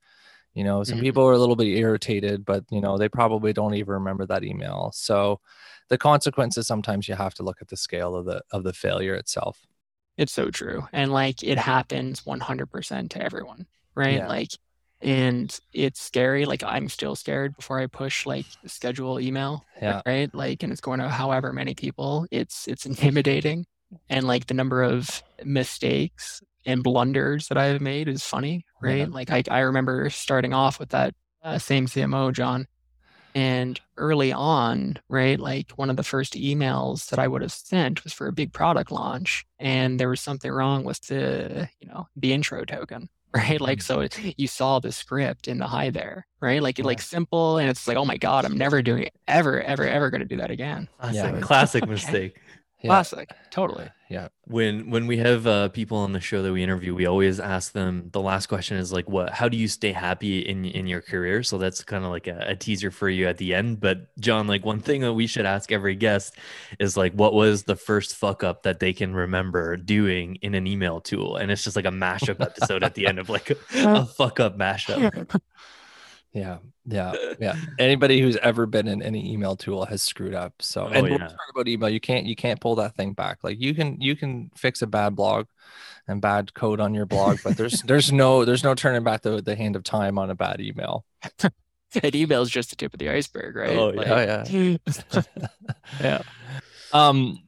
you 0.53 0.63
know 0.63 0.83
some 0.83 0.95
mm-hmm. 0.98 1.03
people 1.03 1.27
are 1.27 1.33
a 1.33 1.38
little 1.38 1.55
bit 1.55 1.67
irritated 1.67 2.45
but 2.45 2.63
you 2.69 2.81
know 2.81 2.98
they 2.98 3.10
probably 3.10 3.53
don't 3.53 3.75
even 3.75 3.93
remember 3.93 4.25
that 4.25 4.43
email 4.43 4.91
so 4.93 5.39
the 5.89 5.98
consequences 5.98 6.67
sometimes 6.67 7.07
you 7.07 7.15
have 7.15 7.33
to 7.33 7.43
look 7.43 7.57
at 7.62 7.67
the 7.67 7.77
scale 7.77 8.15
of 8.15 8.25
the 8.25 8.41
of 8.51 8.63
the 8.63 8.74
failure 8.74 9.15
itself 9.15 9.65
it's 10.17 10.31
so 10.31 10.50
true 10.50 10.88
and 10.93 11.12
like 11.12 11.43
it 11.43 11.57
happens 11.57 12.22
100% 12.22 13.10
to 13.10 13.22
everyone 13.22 13.65
right 13.95 14.17
yeah. 14.17 14.27
like 14.27 14.51
and 15.01 15.60
it's 15.74 16.01
scary 16.01 16.45
like 16.45 16.63
i'm 16.63 16.88
still 16.88 17.15
scared 17.15 17.55
before 17.55 17.79
i 17.79 17.88
push 17.88 18.25
like 18.25 18.45
schedule 18.65 19.19
email 19.19 19.65
yeah. 19.81 20.01
right 20.05 20.33
like 20.33 20.63
and 20.63 20.72
it's 20.72 20.81
going 20.81 21.00
to 21.00 21.10
however 21.10 21.51
many 21.51 21.75
people 21.75 22.25
it's 22.31 22.67
it's 22.67 22.86
intimidating 22.91 23.65
and 24.10 24.25
like 24.25 24.48
the 24.48 24.53
number 24.53 24.81
of 24.81 25.22
mistakes 25.43 26.41
and 26.65 26.84
blunders 26.84 27.48
that 27.48 27.58
I've 27.58 27.82
made 27.82 28.08
is 28.08 28.24
funny, 28.24 28.65
right? 28.82 29.00
Yeah. 29.00 29.08
Like 29.10 29.32
I, 29.32 29.43
I 29.50 29.60
remember 29.60 30.10
starting 30.10 30.53
off 30.53 30.79
with 30.79 30.89
that 30.89 31.13
uh, 31.43 31.58
same 31.60 31.88
CMO, 31.88 32.32
John, 32.34 32.67
and 33.36 33.79
early 33.98 34.32
on, 34.32 34.98
right, 35.10 35.39
like 35.39 35.72
one 35.72 35.89
of 35.89 35.98
the 35.98 36.03
first 36.03 36.34
emails 36.34 37.10
that 37.10 37.20
I 37.20 37.27
would 37.27 37.41
have 37.41 37.51
sent 37.51 38.03
was 38.03 38.13
for 38.13 38.27
a 38.27 38.34
big 38.34 38.53
product 38.53 38.91
launch, 38.91 39.46
and 39.60 40.00
there 40.00 40.10
was 40.10 40.22
something 40.22 40.51
wrong 40.51 40.84
with 40.84 41.01
the, 41.08 41.70
you 41.79 41.88
know, 41.88 42.08
the 42.15 42.34
intro 42.34 42.63
token, 42.63 43.10
right? 43.36 43.60
Like 43.60 43.79
mm. 43.79 43.84
so, 43.84 44.01
it, 44.01 44.17
you 44.38 44.48
saw 44.48 44.79
the 44.79 44.91
script 44.91 45.48
in 45.48 45.58
the 45.58 45.67
high 45.67 45.89
there, 45.89 46.27
right? 46.39 46.62
Like 46.62 46.77
yeah. 46.77 46.86
like 46.86 47.01
simple, 47.01 47.58
and 47.58 47.70
it's 47.70 47.88
like, 47.88 47.98
oh 47.98 48.05
my 48.05 48.17
god, 48.17 48.46
I'm 48.46 48.58
never 48.58 48.82
doing 48.82 49.03
it, 49.03 49.13
ever, 49.27 49.62
ever, 49.62 49.88
ever 49.88 50.10
going 50.10 50.22
to 50.22 50.27
do 50.27 50.38
that 50.38 50.51
again. 50.51 50.88
Classic, 51.00 51.34
yeah. 51.34 51.41
classic 51.41 51.88
mistake. 51.89 52.39
Yeah. 52.83 52.89
Classic, 52.89 53.31
totally. 53.49 53.89
Yeah. 54.09 54.27
When 54.43 54.89
when 54.89 55.07
we 55.07 55.17
have 55.17 55.47
uh, 55.47 55.69
people 55.69 55.97
on 55.97 56.11
the 56.11 56.19
show 56.19 56.43
that 56.43 56.51
we 56.51 56.61
interview, 56.61 56.93
we 56.93 57.05
always 57.05 57.39
ask 57.39 57.71
them. 57.71 58.09
The 58.11 58.19
last 58.19 58.47
question 58.47 58.75
is 58.75 58.91
like, 58.91 59.09
"What? 59.09 59.29
How 59.29 59.47
do 59.47 59.55
you 59.55 59.69
stay 59.69 59.93
happy 59.93 60.39
in 60.39 60.65
in 60.65 60.85
your 60.85 61.01
career?" 61.01 61.43
So 61.43 61.57
that's 61.57 61.81
kind 61.83 62.03
of 62.03 62.11
like 62.11 62.27
a, 62.27 62.43
a 62.45 62.55
teaser 62.57 62.91
for 62.91 63.07
you 63.07 63.25
at 63.27 63.37
the 63.37 63.53
end. 63.53 63.79
But 63.79 64.15
John, 64.19 64.47
like 64.47 64.65
one 64.65 64.81
thing 64.81 64.99
that 65.01 65.13
we 65.13 65.27
should 65.27 65.45
ask 65.45 65.71
every 65.71 65.95
guest 65.95 66.35
is 66.77 66.97
like, 66.97 67.13
"What 67.13 67.33
was 67.33 67.63
the 67.63 67.77
first 67.77 68.17
fuck 68.17 68.43
up 68.43 68.63
that 68.63 68.81
they 68.81 68.91
can 68.91 69.15
remember 69.15 69.77
doing 69.77 70.35
in 70.41 70.53
an 70.53 70.67
email 70.67 70.99
tool?" 70.99 71.37
And 71.37 71.49
it's 71.49 71.63
just 71.63 71.77
like 71.77 71.85
a 71.85 71.89
mashup 71.89 72.41
episode 72.41 72.83
at 72.83 72.95
the 72.95 73.07
end 73.07 73.17
of 73.17 73.29
like 73.29 73.49
a, 73.49 73.55
a 73.75 74.05
fuck 74.05 74.41
up 74.41 74.57
mashup. 74.57 75.41
Yeah, 76.33 76.57
yeah, 76.85 77.13
yeah. 77.39 77.55
Anybody 77.77 78.19
who's 78.19 78.37
ever 78.37 78.65
been 78.65 78.87
in 78.87 79.01
any 79.03 79.31
email 79.31 79.55
tool 79.55 79.85
has 79.85 80.01
screwed 80.01 80.33
up. 80.33 80.53
So, 80.59 80.85
oh, 80.85 80.87
and 80.87 81.07
yeah. 81.07 81.17
talk 81.17 81.37
about 81.51 81.67
email, 81.67 81.89
you 81.89 81.99
can't 81.99 82.25
you 82.25 82.35
can't 82.35 82.59
pull 82.59 82.75
that 82.75 82.95
thing 82.95 83.13
back. 83.13 83.39
Like 83.43 83.61
you 83.61 83.75
can 83.75 84.01
you 84.01 84.15
can 84.15 84.49
fix 84.55 84.81
a 84.81 84.87
bad 84.87 85.15
blog 85.15 85.45
and 86.07 86.21
bad 86.21 86.53
code 86.53 86.79
on 86.79 86.93
your 86.93 87.05
blog, 87.05 87.39
but 87.43 87.55
there's 87.55 87.81
there's 87.87 88.11
no 88.11 88.45
there's 88.45 88.63
no 88.63 88.73
turning 88.73 89.03
back 89.03 89.21
the 89.21 89.41
the 89.41 89.55
hand 89.55 89.75
of 89.75 89.83
time 89.83 90.17
on 90.17 90.31
a 90.31 90.35
bad 90.35 90.59
email. 90.59 91.05
and 92.03 92.15
email 92.15 92.41
is 92.41 92.49
just 92.49 92.71
the 92.71 92.75
tip 92.75 92.93
of 92.93 92.99
the 92.99 93.09
iceberg, 93.09 93.55
right? 93.55 93.77
Oh 93.77 93.89
like, 93.89 94.07
yeah, 94.07 94.43
yeah, 94.49 95.21
yeah. 96.01 96.21
Um, 96.93 97.39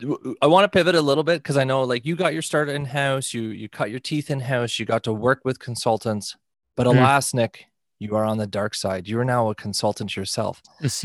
I 0.42 0.48
want 0.48 0.64
to 0.64 0.70
pivot 0.70 0.96
a 0.96 1.02
little 1.02 1.24
bit 1.24 1.42
because 1.42 1.58
I 1.58 1.64
know 1.64 1.84
like 1.84 2.06
you 2.06 2.16
got 2.16 2.34
your 2.34 2.42
start 2.42 2.70
in 2.70 2.86
house, 2.86 3.34
you 3.34 3.44
you 3.44 3.68
cut 3.68 3.90
your 3.90 4.00
teeth 4.00 4.30
in 4.30 4.42
house, 4.42 4.80
you 4.80 4.86
got 4.86 5.04
to 5.04 5.14
work 5.14 5.42
with 5.44 5.60
consultants, 5.60 6.38
but 6.76 6.86
mm-hmm. 6.86 7.00
alas, 7.00 7.34
Nick, 7.34 7.66
you 8.00 8.16
are 8.16 8.26
on 8.26 8.38
the 8.38 8.48
dark 8.48 8.76
side. 8.76 9.08
You 9.08 9.20
are 9.20 9.26
now 9.26 9.50
a 9.50 9.56
consultant 9.56 10.16
yourself. 10.16 10.62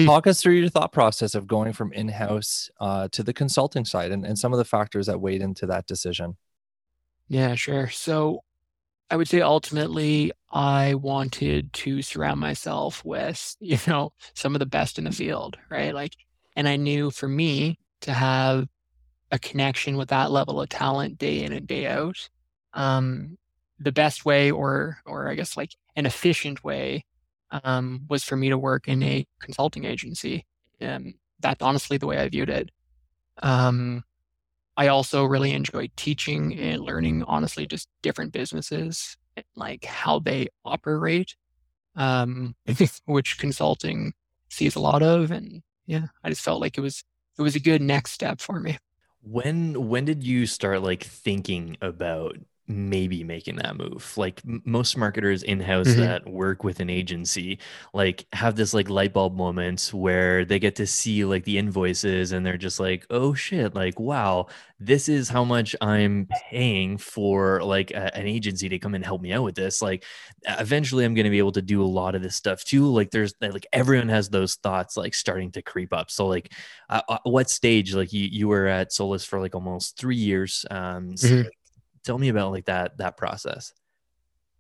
Talk 0.07 0.27
us 0.27 0.43
through 0.43 0.55
your 0.55 0.69
thought 0.69 0.93
process 0.93 1.35
of 1.35 1.47
going 1.47 1.73
from 1.73 1.93
in 1.93 2.09
house 2.09 2.69
uh, 2.81 3.09
to 3.13 3.23
the 3.23 3.33
consulting 3.33 3.85
side 3.85 4.11
and, 4.11 4.25
and 4.25 4.39
some 4.39 4.53
of 4.53 4.59
the 4.59 4.65
factors 4.65 5.07
that 5.07 5.21
weighed 5.21 5.43
into 5.43 5.67
that 5.67 5.87
decision. 5.87 6.37
Yeah, 7.29 7.55
sure. 7.55 7.89
So 7.91 8.43
I 9.11 9.17
would 9.17 9.29
say 9.29 9.41
ultimately, 9.41 10.33
I 10.51 10.95
wanted 10.95 11.73
to 11.75 12.03
surround 12.03 12.41
myself 12.41 13.05
with, 13.05 13.57
you 13.61 13.79
know, 13.87 14.13
some 14.35 14.55
of 14.55 14.59
the 14.59 14.67
best 14.67 14.99
in 14.99 15.05
the 15.05 15.13
field, 15.13 15.57
right? 15.69 15.95
Like, 15.95 16.15
and 16.57 16.69
I 16.69 16.77
knew 16.77 17.11
for 17.11 17.29
me 17.29 17.79
to 18.03 18.13
have 18.13 18.67
a 19.31 19.39
connection 19.39 19.97
with 19.97 20.09
that 20.09 20.33
level 20.33 20.61
of 20.61 20.69
talent 20.69 21.19
day 21.19 21.45
in 21.45 21.53
and 21.53 21.67
day 21.67 21.87
out, 21.87 22.29
um, 22.75 23.39
the 23.79 23.93
best 23.93 24.25
way, 24.25 24.51
or, 24.51 24.99
or 25.07 25.29
I 25.29 25.35
guess 25.35 25.57
like 25.57 25.71
an 26.01 26.07
efficient 26.07 26.65
way 26.65 27.05
um, 27.51 28.07
was 28.09 28.25
for 28.25 28.37
me 28.37 28.49
to 28.49 28.59
work 28.59 28.89
in 28.89 29.03
a 29.03 29.27
consulting 29.39 29.85
agency. 29.85 30.47
And 30.81 31.15
that's 31.39 31.63
honestly 31.63 31.99
the 31.99 32.07
way 32.07 32.19
I 32.19 32.29
viewed 32.29 32.49
it. 32.51 32.71
Um, 33.43 34.03
I 34.77 34.89
also 34.89 35.25
really 35.25 35.53
enjoyed 35.53 35.91
teaching 35.97 36.59
and 36.59 36.81
learning, 36.81 37.23
honestly, 37.25 37.67
just 37.67 37.87
different 38.03 38.33
businesses, 38.33 39.19
like 39.55 39.85
how 39.85 40.21
they 40.21 40.49
operate, 40.65 41.37
um, 41.97 42.55
which 43.05 43.39
consulting 43.39 44.15
sees 44.49 44.75
a 44.77 44.81
lot 44.81 45.03
of. 45.03 45.31
And 45.31 45.63
yeah, 45.87 46.07
I 46.25 46.31
just 46.31 46.43
felt 46.43 46.61
like 46.61 46.79
it 46.79 46.81
was 46.81 47.05
it 47.39 47.43
was 47.43 47.57
a 47.57 47.61
good 47.61 47.83
next 47.83 48.13
step 48.13 48.41
for 48.41 48.59
me. 48.59 48.79
When 49.23 49.89
when 49.89 50.07
did 50.07 50.25
you 50.25 50.47
start 50.47 50.83
like 50.83 51.05
thinking 51.05 51.77
about 51.83 52.39
maybe 52.71 53.25
making 53.25 53.57
that 53.57 53.77
move. 53.77 54.13
Like 54.17 54.41
m- 54.47 54.63
most 54.65 54.97
marketers 54.97 55.43
in 55.43 55.59
house 55.61 55.89
Mhm. 55.89 55.97
that 55.97 56.27
work 56.31 56.63
with 56.63 56.79
an 56.81 56.89
agency 56.89 57.59
like 57.93 58.27
have 58.33 58.55
this 58.55 58.73
like 58.73 58.89
light 58.89 59.13
bulb 59.13 59.35
moment 59.37 59.91
where 59.93 60.45
they 60.45 60.59
get 60.61 60.77
to 60.77 60.87
see 60.87 61.25
like 61.25 61.45
the 61.45 61.59
invoices 61.59 62.33
and 62.33 62.47
they're 62.47 62.57
just 62.57 62.79
like 62.79 63.05
oh 63.11 63.35
shit 63.35 63.75
like 63.75 63.99
wow 63.99 64.47
this 64.79 65.09
is 65.09 65.29
how 65.29 65.45
much 65.45 65.75
i'm 65.83 66.27
paying 66.49 66.97
for 66.97 67.63
like 67.63 67.91
a- 67.91 68.17
an 68.17 68.27
agency 68.27 68.69
to 68.69 68.79
come 68.79 68.95
and 68.95 69.05
help 69.05 69.21
me 69.21 69.33
out 69.33 69.43
with 69.43 69.55
this. 69.55 69.83
Like 69.83 70.05
eventually 70.49 71.05
i'm 71.05 71.15
going 71.15 71.25
to 71.25 71.31
be 71.31 71.39
able 71.39 71.53
to 71.53 71.63
do 71.63 71.83
a 71.83 71.85
lot 71.85 72.15
of 72.15 72.23
this 72.23 72.37
stuff 72.37 72.65
too. 72.65 72.87
Like 72.87 73.11
there's 73.11 73.35
like 73.41 73.67
everyone 73.73 74.09
has 74.09 74.29
those 74.31 74.55
thoughts 74.55 74.97
like 74.97 75.15
starting 75.15 75.51
to 75.53 75.63
creep 75.63 75.93
up. 75.93 76.11
So 76.11 76.27
like 76.29 76.53
uh, 76.89 77.03
uh, 77.09 77.19
what 77.25 77.51
stage? 77.51 77.95
Like 77.95 78.13
you 78.13 78.25
you 78.31 78.49
were 78.49 78.67
at 78.67 78.93
solus 78.93 79.25
for 79.25 79.41
like 79.41 79.55
almost 79.55 79.97
three 79.99 80.17
years 80.17 80.65
um 80.71 81.17
so, 81.17 81.29
Mhm. 81.29 81.49
Tell 82.05 82.19
me 82.19 82.29
about 82.29 82.53
like 82.53 82.67
that 82.67 82.97
that 82.99 83.17
process 83.17 83.73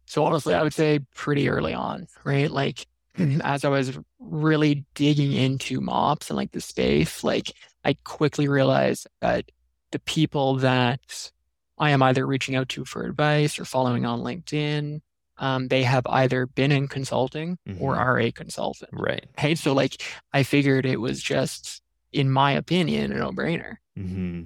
So 0.06 0.24
honestly, 0.24 0.54
I 0.54 0.62
would 0.62 0.74
say 0.74 1.00
pretty 1.14 1.48
early 1.48 1.72
on, 1.74 2.08
right? 2.24 2.50
Like 2.50 2.86
as 3.44 3.64
I 3.64 3.68
was 3.68 3.98
really 4.18 4.84
digging 4.94 5.32
into 5.32 5.80
mops 5.80 6.30
and 6.30 6.36
like 6.36 6.52
the 6.52 6.60
space, 6.60 7.22
like 7.22 7.52
I 7.84 7.94
quickly 8.04 8.48
realized 8.48 9.06
that 9.20 9.50
the 9.92 9.98
people 10.00 10.56
that 10.56 11.30
I 11.78 11.90
am 11.90 12.02
either 12.02 12.26
reaching 12.26 12.56
out 12.56 12.68
to 12.70 12.84
for 12.84 13.04
advice 13.04 13.58
or 13.58 13.64
following 13.64 14.04
on 14.04 14.20
LinkedIn, 14.20 15.00
um, 15.38 15.68
they 15.68 15.82
have 15.84 16.06
either 16.06 16.46
been 16.46 16.72
in 16.72 16.88
consulting 16.88 17.56
or 17.78 17.94
Mhm. 17.94 17.98
are 17.98 18.18
a 18.18 18.32
consultant. 18.32 18.90
right 18.92 19.24
Right. 19.42 19.58
So 19.58 19.72
like 19.72 20.02
I 20.32 20.42
figured 20.42 20.86
it 20.86 21.00
was 21.00 21.22
just, 21.22 21.82
in 22.12 22.30
my 22.30 22.52
opinion, 22.52 23.12
a 23.12 23.18
no-brainer. 23.18 23.76
hmm 23.96 24.42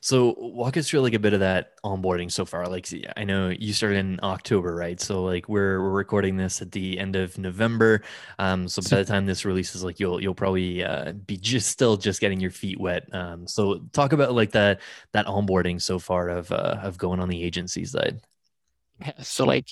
So 0.00 0.34
walk 0.38 0.76
us 0.76 0.88
through 0.88 1.00
like 1.00 1.14
a 1.14 1.18
bit 1.20 1.32
of 1.32 1.40
that 1.40 1.74
onboarding 1.84 2.30
so 2.30 2.44
far. 2.44 2.66
Like 2.66 2.88
I 3.16 3.24
know 3.24 3.48
you 3.48 3.72
started 3.72 3.98
in 3.98 4.18
October, 4.22 4.74
right? 4.74 5.00
So 5.00 5.22
like 5.22 5.48
we're 5.48 5.80
we're 5.80 5.90
recording 5.92 6.36
this 6.36 6.60
at 6.60 6.72
the 6.72 6.98
end 6.98 7.14
of 7.16 7.38
November. 7.38 8.02
Um, 8.40 8.68
so 8.68 8.82
by 8.82 8.98
the 8.98 9.04
time 9.04 9.24
this 9.24 9.44
releases, 9.44 9.84
like 9.84 10.00
you'll 10.00 10.20
you'll 10.20 10.34
probably 10.34 10.84
uh, 10.84 11.12
be 11.12 11.36
just 11.36 11.70
still 11.70 11.96
just 11.96 12.20
getting 12.20 12.40
your 12.40 12.50
feet 12.50 12.80
wet. 12.80 13.04
Um, 13.14 13.46
so 13.46 13.78
talk 13.92 14.12
about 14.12 14.34
like 14.34 14.50
that 14.52 14.80
that 15.12 15.26
onboarding 15.26 15.80
so 15.80 15.98
far 16.00 16.28
of 16.28 16.50
uh, 16.52 16.78
of 16.82 16.98
going 16.98 17.20
on 17.20 17.28
the 17.28 17.42
agency 17.42 17.84
side. 17.84 18.20
Yeah, 19.00 19.12
So 19.22 19.44
like 19.44 19.68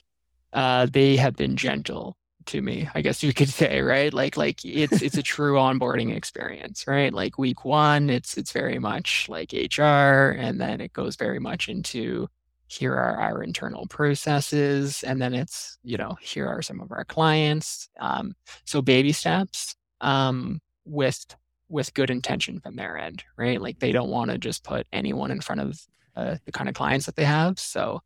uh 0.52 0.86
they 0.86 1.16
have 1.16 1.36
been 1.36 1.56
gentle 1.56 2.16
to 2.46 2.62
me, 2.62 2.88
I 2.94 3.02
guess 3.02 3.22
you 3.22 3.32
could 3.32 3.48
say, 3.60 3.80
right? 3.80 4.12
Like 4.12 4.36
like 4.36 4.64
it's 4.64 5.02
it's 5.02 5.16
a 5.16 5.22
true 5.22 5.54
onboarding 5.54 6.14
experience, 6.14 6.86
right? 6.86 7.12
Like 7.12 7.38
week 7.38 7.64
one, 7.64 8.10
it's 8.10 8.36
it's 8.36 8.52
very 8.52 8.78
much 8.78 9.28
like 9.28 9.52
HR, 9.52 10.34
and 10.36 10.60
then 10.60 10.80
it 10.80 10.92
goes 10.92 11.16
very 11.16 11.38
much 11.38 11.68
into 11.68 12.28
here 12.68 12.94
are 12.94 13.16
our 13.16 13.42
internal 13.42 13.86
processes, 13.86 15.04
and 15.04 15.22
then 15.22 15.34
it's, 15.34 15.78
you 15.84 15.96
know, 15.96 16.16
here 16.20 16.48
are 16.48 16.62
some 16.62 16.80
of 16.80 16.90
our 16.90 17.04
clients. 17.04 17.88
Um, 18.00 18.34
so 18.64 18.82
baby 18.82 19.12
steps 19.12 19.74
um 20.02 20.60
with 20.84 21.24
with 21.68 21.94
good 21.94 22.10
intention 22.10 22.60
from 22.60 22.76
their 22.76 22.96
end, 22.96 23.24
right? 23.36 23.60
Like 23.60 23.78
they 23.80 23.92
don't 23.92 24.10
want 24.10 24.30
to 24.30 24.38
just 24.38 24.64
put 24.64 24.86
anyone 24.92 25.30
in 25.30 25.40
front 25.40 25.60
of 25.60 25.80
uh, 26.14 26.36
the 26.44 26.52
kind 26.52 26.68
of 26.68 26.74
clients 26.74 27.06
that 27.06 27.16
they 27.16 27.24
have. 27.24 27.58
So 27.58 28.00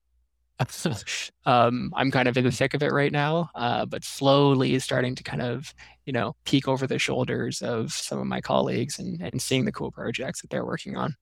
um, 1.46 1.92
I'm 1.94 2.10
kind 2.10 2.28
of 2.28 2.36
in 2.36 2.44
the 2.44 2.52
thick 2.52 2.74
of 2.74 2.82
it 2.82 2.92
right 2.92 3.12
now, 3.12 3.50
uh, 3.54 3.86
but 3.86 4.04
slowly 4.04 4.78
starting 4.78 5.14
to 5.16 5.22
kind 5.22 5.42
of, 5.42 5.74
you 6.04 6.12
know, 6.12 6.36
peek 6.44 6.68
over 6.68 6.86
the 6.86 6.98
shoulders 6.98 7.62
of 7.62 7.92
some 7.92 8.18
of 8.18 8.26
my 8.26 8.40
colleagues 8.40 8.98
and, 8.98 9.20
and 9.20 9.40
seeing 9.40 9.64
the 9.64 9.72
cool 9.72 9.90
projects 9.90 10.42
that 10.42 10.50
they're 10.50 10.64
working 10.64 10.96
on. 10.96 11.16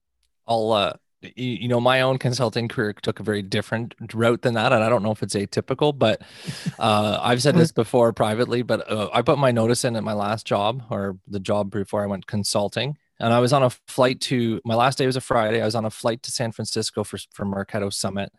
I'll 0.47 0.71
uh 0.71 0.93
you 1.21 1.67
know 1.67 1.81
my 1.81 2.01
own 2.01 2.17
consulting 2.17 2.67
career 2.67 2.93
took 2.93 3.19
a 3.19 3.23
very 3.23 3.41
different 3.41 3.93
route 4.13 4.41
than 4.41 4.53
that 4.53 4.71
and 4.71 4.83
i 4.83 4.89
don't 4.89 5.03
know 5.03 5.11
if 5.11 5.21
it's 5.21 5.35
atypical 5.35 5.97
but 5.97 6.21
uh 6.79 7.19
i've 7.21 7.41
said 7.41 7.55
this 7.55 7.71
before 7.71 8.13
privately 8.13 8.61
but 8.61 8.89
uh, 8.89 9.09
i 9.13 9.21
put 9.21 9.37
my 9.37 9.51
notice 9.51 9.83
in 9.83 9.95
at 9.95 10.03
my 10.03 10.13
last 10.13 10.47
job 10.47 10.83
or 10.89 11.17
the 11.27 11.39
job 11.39 11.69
before 11.71 12.03
i 12.03 12.07
went 12.07 12.25
consulting 12.25 12.97
and 13.19 13.33
i 13.33 13.39
was 13.39 13.51
on 13.51 13.63
a 13.63 13.69
flight 13.87 14.21
to 14.21 14.61
my 14.63 14.75
last 14.75 14.97
day 14.97 15.05
was 15.05 15.17
a 15.17 15.21
friday 15.21 15.61
i 15.61 15.65
was 15.65 15.75
on 15.75 15.83
a 15.83 15.89
flight 15.89 16.23
to 16.23 16.31
san 16.31 16.53
francisco 16.53 17.03
for 17.03 17.17
for 17.33 17.45
marketo 17.45 17.91
summit 17.91 18.31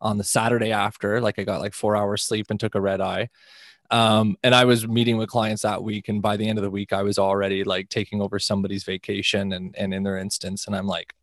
on 0.00 0.18
the 0.18 0.24
saturday 0.24 0.72
after 0.72 1.20
like 1.20 1.38
i 1.38 1.44
got 1.44 1.60
like 1.60 1.74
four 1.74 1.96
hours 1.96 2.22
sleep 2.22 2.46
and 2.50 2.60
took 2.60 2.74
a 2.74 2.80
red 2.80 3.00
eye 3.00 3.28
um, 3.90 4.36
and 4.42 4.54
I 4.54 4.64
was 4.64 4.86
meeting 4.86 5.16
with 5.16 5.30
clients 5.30 5.62
that 5.62 5.82
week, 5.82 6.08
and 6.08 6.20
by 6.20 6.36
the 6.36 6.46
end 6.46 6.58
of 6.58 6.62
the 6.62 6.70
week, 6.70 6.92
I 6.92 7.02
was 7.02 7.18
already 7.18 7.64
like 7.64 7.88
taking 7.88 8.20
over 8.20 8.38
somebody's 8.38 8.84
vacation 8.84 9.52
and 9.52 9.74
and 9.76 9.94
in 9.94 10.02
their 10.02 10.18
instance, 10.18 10.66
and 10.66 10.76
I'm 10.76 10.86
like, 10.86 11.14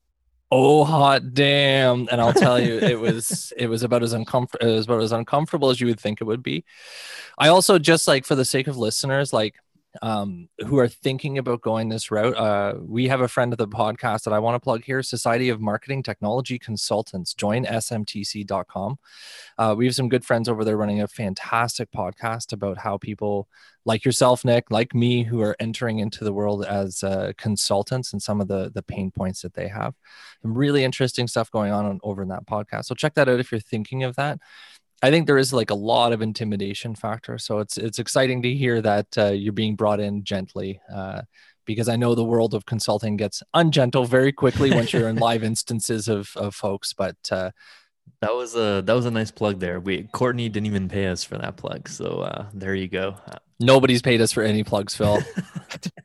oh 0.51 0.83
hot 0.83 1.33
damn! 1.33 2.07
And 2.11 2.19
I'll 2.19 2.33
tell 2.33 2.59
you, 2.59 2.79
it 2.79 2.99
was 2.99 3.53
it 3.55 3.67
was 3.67 3.83
about 3.83 4.01
as 4.01 4.13
uncomfortable 4.13 4.67
as 4.67 4.77
was 4.77 4.85
about 4.87 5.03
as 5.03 5.11
uncomfortable 5.11 5.69
as 5.69 5.79
you 5.79 5.87
would 5.87 5.99
think 5.99 6.21
it 6.21 6.25
would 6.25 6.41
be. 6.41 6.65
I 7.37 7.49
also 7.49 7.77
just 7.77 8.07
like 8.07 8.25
for 8.25 8.35
the 8.35 8.45
sake 8.45 8.67
of 8.67 8.77
listeners, 8.77 9.31
like 9.31 9.55
um, 10.01 10.49
who 10.65 10.77
are 10.79 10.87
thinking 10.87 11.37
about 11.37 11.61
going 11.61 11.89
this 11.89 12.11
route, 12.11 12.35
uh, 12.35 12.75
we 12.79 13.07
have 13.07 13.21
a 13.21 13.27
friend 13.27 13.53
of 13.53 13.57
the 13.57 13.67
podcast 13.67 14.23
that 14.23 14.33
I 14.33 14.39
want 14.39 14.55
to 14.55 14.59
plug 14.59 14.83
here 14.83 15.01
Society 15.03 15.49
of 15.49 15.61
Marketing 15.61 16.03
Technology 16.03 16.59
Consultants. 16.59 17.33
Join 17.33 17.65
smtc.com. 17.65 18.97
Uh, 19.57 19.75
we 19.77 19.85
have 19.85 19.95
some 19.95 20.09
good 20.09 20.25
friends 20.25 20.49
over 20.49 20.63
there 20.63 20.77
running 20.77 21.01
a 21.01 21.07
fantastic 21.07 21.91
podcast 21.91 22.53
about 22.53 22.77
how 22.77 22.97
people 22.97 23.47
like 23.85 24.03
yourself, 24.03 24.43
Nick, 24.43 24.71
like 24.71 24.95
me, 24.95 25.23
who 25.23 25.41
are 25.41 25.55
entering 25.59 25.99
into 25.99 26.23
the 26.23 26.33
world 26.33 26.65
as 26.65 27.03
uh, 27.03 27.33
consultants 27.37 28.13
and 28.13 28.21
some 28.21 28.41
of 28.41 28.47
the, 28.47 28.71
the 28.73 28.81
pain 28.81 29.11
points 29.11 29.41
that 29.43 29.53
they 29.53 29.67
have. 29.67 29.93
Some 30.41 30.57
really 30.57 30.83
interesting 30.83 31.27
stuff 31.27 31.51
going 31.51 31.71
on, 31.71 31.85
on 31.85 31.99
over 32.03 32.23
in 32.23 32.29
that 32.29 32.47
podcast. 32.47 32.85
So 32.85 32.95
check 32.95 33.13
that 33.13 33.29
out 33.29 33.39
if 33.39 33.51
you're 33.51 33.61
thinking 33.61 34.03
of 34.03 34.15
that. 34.15 34.39
I 35.01 35.11
think 35.11 35.27
there 35.27 35.37
is 35.37 35.53
like 35.53 35.69
a 35.69 35.75
lot 35.75 36.13
of 36.13 36.21
intimidation 36.21 36.95
factor. 36.95 37.37
So 37.37 37.59
it's 37.59 37.77
it's 37.77 37.99
exciting 37.99 38.41
to 38.43 38.53
hear 38.53 38.81
that 38.81 39.07
uh, 39.17 39.31
you're 39.31 39.53
being 39.53 39.75
brought 39.75 39.99
in 39.99 40.23
gently. 40.23 40.79
Uh, 40.93 41.21
because 41.65 41.89
I 41.89 41.95
know 41.95 42.13
the 42.13 42.23
world 42.23 42.53
of 42.53 42.65
consulting 42.67 43.17
gets 43.17 43.41
ungentle 43.55 44.05
very 44.05 44.31
quickly 44.31 44.69
once 44.71 44.93
you're 44.93 45.09
in 45.09 45.15
live 45.15 45.43
instances 45.51 46.07
of, 46.07 46.29
of 46.35 46.53
folks. 46.53 46.93
But 46.93 47.17
uh, 47.31 47.51
That 48.21 48.35
was 48.35 48.55
a 48.55 48.81
that 48.85 48.93
was 48.93 49.05
a 49.05 49.11
nice 49.11 49.31
plug 49.31 49.59
there. 49.59 49.79
We 49.79 50.03
Courtney 50.11 50.49
didn't 50.49 50.67
even 50.67 50.87
pay 50.87 51.07
us 51.07 51.23
for 51.23 51.37
that 51.37 51.57
plug, 51.57 51.89
so 51.89 52.19
uh, 52.19 52.45
there 52.53 52.75
you 52.75 52.87
go. 52.87 53.15
nobody's 53.59 54.01
paid 54.01 54.21
us 54.21 54.31
for 54.31 54.43
any 54.43 54.63
plugs, 54.63 54.95
Phil. 54.95 55.19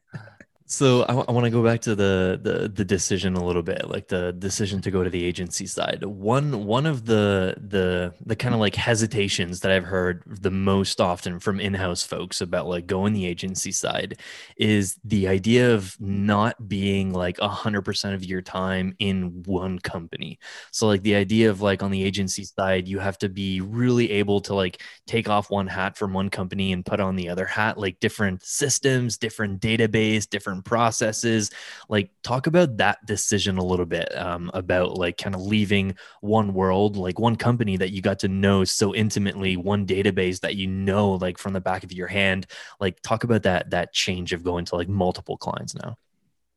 So 0.73 1.03
I, 1.03 1.15
want 1.15 1.43
to 1.43 1.51
go 1.51 1.65
back 1.65 1.81
to 1.81 1.97
the, 1.97 2.39
the 2.41 2.69
the 2.69 2.85
decision 2.85 3.35
a 3.35 3.45
little 3.45 3.61
bit, 3.61 3.89
like 3.89 4.07
the 4.07 4.33
decision 4.33 4.81
to 4.83 4.93
go 4.93 5.03
to 5.03 5.11
the 5.11 5.25
agency 5.25 5.67
side. 5.67 6.05
One 6.05 6.65
one 6.65 6.87
of 6.87 7.07
the 7.07 7.57
the 7.59 8.15
the 8.25 8.37
kind 8.37 8.55
of 8.55 8.61
like 8.61 8.77
hesitations 8.77 9.61
that 9.61 9.73
I've 9.73 9.85
heard 9.85 10.23
the 10.29 10.53
most 10.53 11.01
often 11.01 11.41
from 11.41 11.59
in-house 11.59 12.05
folks 12.05 12.41
about 12.41 12.69
like 12.69 12.87
going 12.87 13.15
the 13.15 13.27
agency 13.27 13.73
side 13.73 14.21
is 14.59 14.97
the 15.03 15.27
idea 15.27 15.75
of 15.75 16.01
not 16.01 16.69
being 16.69 17.13
like 17.13 17.41
a 17.41 17.49
hundred 17.49 17.83
percent 17.83 18.15
of 18.15 18.25
your 18.25 18.41
time 18.41 18.95
in 19.01 19.43
one 19.47 19.81
company. 19.81 20.39
So 20.71 20.87
like 20.87 21.03
the 21.03 21.17
idea 21.17 21.51
of 21.51 21.61
like 21.61 21.83
on 21.83 21.91
the 21.91 22.05
agency 22.05 22.45
side, 22.45 22.87
you 22.87 23.01
have 23.01 23.19
to 23.19 23.29
be 23.29 23.61
really 23.61 24.13
able 24.13 24.41
to 24.43 24.55
like 24.55 24.81
take 25.09 25.29
off 25.29 25.51
one 25.51 25.67
hat 25.67 25.99
from 25.99 26.13
one 26.13 26.31
company 26.31 26.73
and 26.73 26.87
put 26.87 27.01
on 27.01 27.17
the 27.17 27.29
other 27.29 27.47
hat, 27.47 27.77
like 27.77 27.99
different 27.99 28.45
systems, 28.45 29.19
different 29.19 29.61
database, 29.61 30.31
different 30.31 30.60
processes 30.63 31.51
like 31.89 32.11
talk 32.23 32.47
about 32.47 32.77
that 32.77 33.05
decision 33.07 33.59
a 33.59 33.65
little 33.65 33.87
bit 33.87 34.09
um, 34.17 34.51
about 34.55 34.97
like 34.97 35.17
kind 35.17 35.35
of 35.35 35.41
leaving 35.43 35.95
one 36.21 36.55
world 36.55 36.97
like 36.97 37.19
one 37.19 37.37
company 37.37 37.77
that 37.77 37.91
you 37.91 38.01
got 38.03 38.19
to 38.19 38.29
know 38.29 38.65
so 38.65 38.95
intimately 38.95 39.57
one 39.57 39.87
database 39.87 40.41
that 40.41 40.57
you 40.57 40.67
know 40.67 41.13
like 41.13 41.39
from 41.39 41.53
the 41.53 41.61
back 41.61 41.85
of 41.85 41.93
your 41.93 42.09
hand 42.09 42.47
like 42.81 43.01
talk 43.03 43.25
about 43.25 43.43
that 43.43 43.71
that 43.71 43.93
change 43.93 44.33
of 44.33 44.43
going 44.45 44.65
to 44.65 44.77
like 44.77 44.89
multiple 44.89 45.37
clients 45.37 45.75
now 45.75 45.97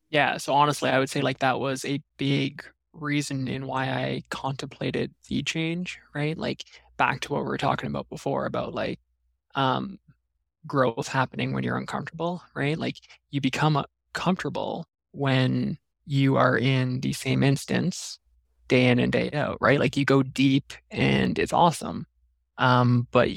Yeah, 0.10 0.38
so 0.38 0.54
honestly, 0.54 0.90
I 0.90 1.00
would 1.00 1.10
say 1.10 1.22
like 1.22 1.40
that 1.40 1.60
was 1.60 1.86
a 1.86 2.02
big 2.18 2.64
reason 2.94 3.48
in 3.48 3.66
why 3.66 3.86
I 3.90 4.24
contemplated 4.30 5.14
the 5.28 5.42
change, 5.44 6.00
right? 6.14 6.38
Like 6.38 6.66
back 6.98 7.22
to 7.22 7.34
what 7.34 7.42
we 7.44 7.48
were 7.48 7.58
talking 7.58 7.88
about 7.88 8.10
before 8.10 8.46
about 8.46 8.74
like 8.76 9.00
um 9.56 10.00
growth 10.68 11.08
happening 11.10 11.54
when 11.54 11.64
you're 11.64 11.78
uncomfortable, 11.78 12.44
right? 12.56 12.78
Like 12.78 12.98
you 13.32 13.42
become 13.42 13.78
uh, 13.78 13.84
comfortable 14.14 14.86
when 15.12 15.78
you 16.06 16.36
are 16.36 16.58
in 16.58 17.00
the 17.02 17.14
same 17.14 17.44
instance 17.44 18.20
day 18.68 18.88
in 18.88 19.00
and 19.00 19.12
day 19.12 19.30
out, 19.32 19.58
right? 19.62 19.80
Like 19.80 19.98
you 19.98 20.06
go 20.06 20.24
deep 20.24 20.74
and 20.92 21.38
it's 21.38 21.54
awesome. 21.54 22.06
Um, 22.58 23.08
but 23.12 23.30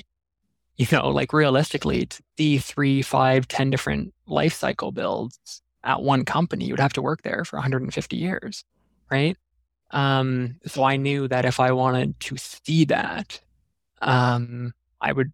you 0.77 0.87
know, 0.93 1.09
like 1.09 1.33
realistically, 1.33 2.07
to 2.07 2.23
see 2.37 2.59
three, 2.59 3.03
five, 3.03 3.49
ten 3.49 3.71
different 3.71 4.13
life 4.27 4.55
cycle 4.55 4.93
builds 4.93 5.63
at 5.83 6.03
one 6.03 6.25
company, 6.25 6.67
you 6.67 6.73
would 6.73 6.81
have 6.81 6.93
to 6.95 7.03
work 7.03 7.23
there 7.23 7.45
for 7.45 7.57
150 7.57 8.17
years, 8.17 8.65
right? 9.11 9.37
Um, 9.93 10.57
so 10.67 10.85
I 10.85 10.97
knew 10.97 11.29
that 11.29 11.45
if 11.45 11.61
I 11.61 11.73
wanted 11.73 12.19
to 12.21 12.37
see 12.37 12.85
that, 12.87 13.41
um, 14.03 14.75
I 15.01 15.13
would 15.13 15.33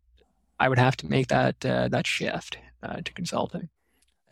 I 0.60 0.68
would 0.68 0.78
have 0.78 0.96
to 0.98 1.06
make 1.08 1.28
that 1.28 1.64
uh, 1.64 1.88
that 1.88 2.06
shift 2.06 2.58
uh, 2.82 3.00
to 3.04 3.12
consulting. 3.12 3.68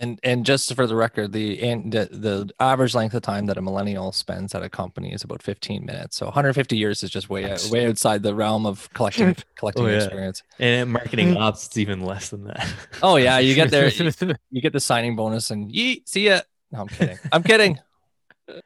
And 0.01 0.19
and 0.23 0.47
just 0.47 0.75
for 0.75 0.87
the 0.87 0.97
record, 0.97 1.33
the 1.33 1.63
and 1.63 1.93
the, 1.93 2.09
the 2.11 2.51
average 2.59 2.95
length 2.95 3.15
of 3.15 3.21
time 3.21 3.45
that 3.47 3.59
a 3.59 3.63
millennial 3.63 4.13
spends 4.13 4.55
at 4.55 4.63
a 4.63 4.71
company 4.71 5.13
is 5.13 5.23
about 5.23 5.43
15 5.43 5.85
minutes. 5.85 6.17
So 6.17 6.25
150 6.25 6.75
years 6.75 7.03
is 7.03 7.11
just 7.11 7.29
way 7.29 7.51
out, 7.51 7.69
way 7.71 7.87
outside 7.87 8.23
the 8.23 8.35
realm 8.35 8.65
of 8.65 8.89
collecting 8.95 9.37
collecting 9.57 9.85
Oh, 9.85 9.89
yeah. 9.89 9.97
experience. 9.97 10.43
And 10.59 10.91
marketing 10.91 11.35
mm. 11.35 11.41
ops, 11.41 11.67
it's 11.67 11.77
even 11.77 12.01
less 12.01 12.31
than 12.31 12.45
that. 12.45 12.67
Oh 13.03 13.17
yeah, 13.17 13.39
you 13.41 13.55
get 13.55 13.71
there, 13.71 13.89
you 14.51 14.63
get 14.63 14.73
the 14.73 14.81
signing 14.81 15.17
bonus, 15.17 15.51
and 15.51 15.71
yeet, 15.71 16.09
see 16.09 16.27
ya. 16.29 16.41
No, 16.73 16.81
I'm 16.81 16.89
kidding. 16.89 17.19
I'm 17.31 17.43
kidding. 17.43 17.79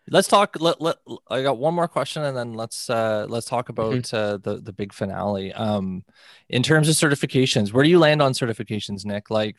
Let's 0.08 0.28
talk. 0.28 0.56
Let, 0.60 0.80
let 0.80 0.96
I 1.30 1.42
got 1.42 1.58
one 1.58 1.74
more 1.74 1.88
question, 1.88 2.22
and 2.22 2.36
then 2.36 2.54
let's 2.54 2.88
uh 2.90 3.26
let's 3.28 3.46
talk 3.46 3.68
about 3.68 4.12
uh, 4.12 4.38
the 4.38 4.60
the 4.62 4.72
big 4.72 4.92
finale. 4.92 5.52
Um, 5.52 6.04
in 6.48 6.62
terms 6.62 6.88
of 6.88 6.94
certifications, 6.94 7.72
where 7.72 7.84
do 7.84 7.90
you 7.90 7.98
land 7.98 8.22
on 8.22 8.32
certifications, 8.32 9.04
Nick? 9.04 9.30
Like 9.30 9.56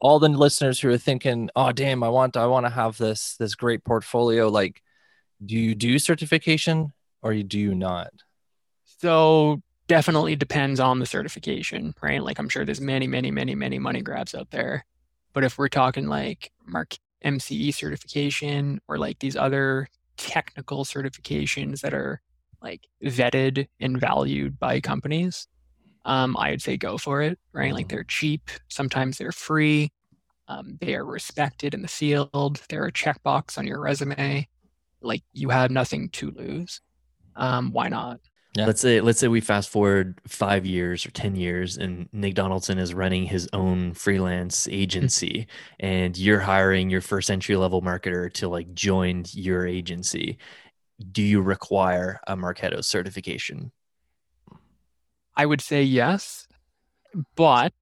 all 0.00 0.18
the 0.18 0.28
listeners 0.28 0.80
who 0.80 0.90
are 0.90 0.98
thinking, 0.98 1.50
"Oh, 1.56 1.72
damn, 1.72 2.02
I 2.02 2.08
want 2.08 2.36
I 2.36 2.46
want 2.46 2.66
to 2.66 2.70
have 2.70 2.98
this 2.98 3.36
this 3.36 3.54
great 3.54 3.84
portfolio." 3.84 4.48
Like, 4.48 4.82
do 5.44 5.54
you 5.56 5.74
do 5.74 5.98
certification 5.98 6.92
or 7.22 7.32
you 7.32 7.44
do 7.44 7.58
you 7.58 7.74
not? 7.74 8.12
So 9.00 9.62
definitely 9.88 10.36
depends 10.36 10.80
on 10.80 10.98
the 10.98 11.06
certification, 11.06 11.94
right? 12.02 12.22
Like 12.22 12.38
I'm 12.38 12.48
sure 12.48 12.64
there's 12.64 12.80
many, 12.80 13.06
many, 13.06 13.30
many, 13.30 13.54
many 13.54 13.78
money 13.78 14.02
grabs 14.02 14.34
out 14.34 14.50
there. 14.50 14.84
But 15.32 15.44
if 15.44 15.58
we're 15.58 15.68
talking 15.68 16.06
like 16.06 16.50
Mark 16.64 16.94
MCE 17.22 17.70
certification 17.70 18.80
or 18.88 18.98
like 18.98 19.18
these 19.20 19.36
other 19.36 19.88
technical 20.16 20.84
certifications 20.84 21.80
that 21.82 21.94
are 21.94 22.20
like 22.62 22.86
vetted 23.04 23.68
and 23.80 24.00
valued 24.00 24.58
by 24.58 24.80
companies, 24.80 25.48
um, 26.04 26.36
I 26.36 26.50
would 26.50 26.62
say 26.62 26.76
go 26.76 26.98
for 26.98 27.22
it, 27.22 27.38
right? 27.52 27.74
Like 27.74 27.88
Mhm. 27.88 27.90
they're 27.90 28.04
cheap, 28.04 28.50
sometimes 28.68 29.18
they're 29.18 29.32
free, 29.32 29.90
um, 30.48 30.78
they 30.80 30.94
are 30.96 31.04
respected 31.06 31.74
in 31.74 31.82
the 31.82 31.88
field, 31.88 32.62
they're 32.68 32.86
a 32.86 32.92
checkbox 32.92 33.58
on 33.58 33.66
your 33.66 33.80
resume. 33.80 34.48
Like 35.02 35.24
you 35.32 35.50
have 35.50 35.70
nothing 35.70 36.10
to 36.10 36.30
lose. 36.32 36.80
Um, 37.36 37.72
why 37.72 37.88
not? 37.88 38.20
Yeah. 38.56 38.64
Let's 38.64 38.80
say 38.80 39.02
let's 39.02 39.18
say 39.18 39.28
we 39.28 39.42
fast 39.42 39.68
forward 39.68 40.18
five 40.26 40.64
years 40.64 41.04
or 41.04 41.10
ten 41.10 41.36
years, 41.36 41.76
and 41.76 42.08
Nick 42.12 42.34
Donaldson 42.34 42.78
is 42.78 42.94
running 42.94 43.26
his 43.26 43.48
own 43.52 43.92
freelance 43.92 44.64
hmm. 44.64 44.72
agency, 44.72 45.46
and 45.78 46.16
you're 46.16 46.40
hiring 46.40 46.88
your 46.88 47.02
first 47.02 47.30
entry 47.30 47.56
level 47.56 47.82
marketer 47.82 48.32
to 48.34 48.48
like 48.48 48.72
join 48.72 49.24
your 49.32 49.66
agency. 49.66 50.38
Do 51.12 51.22
you 51.22 51.42
require 51.42 52.18
a 52.26 52.34
Marketo 52.34 52.82
certification? 52.82 53.72
I 55.36 55.44
would 55.44 55.60
say 55.60 55.82
yes, 55.82 56.48
but 57.34 57.74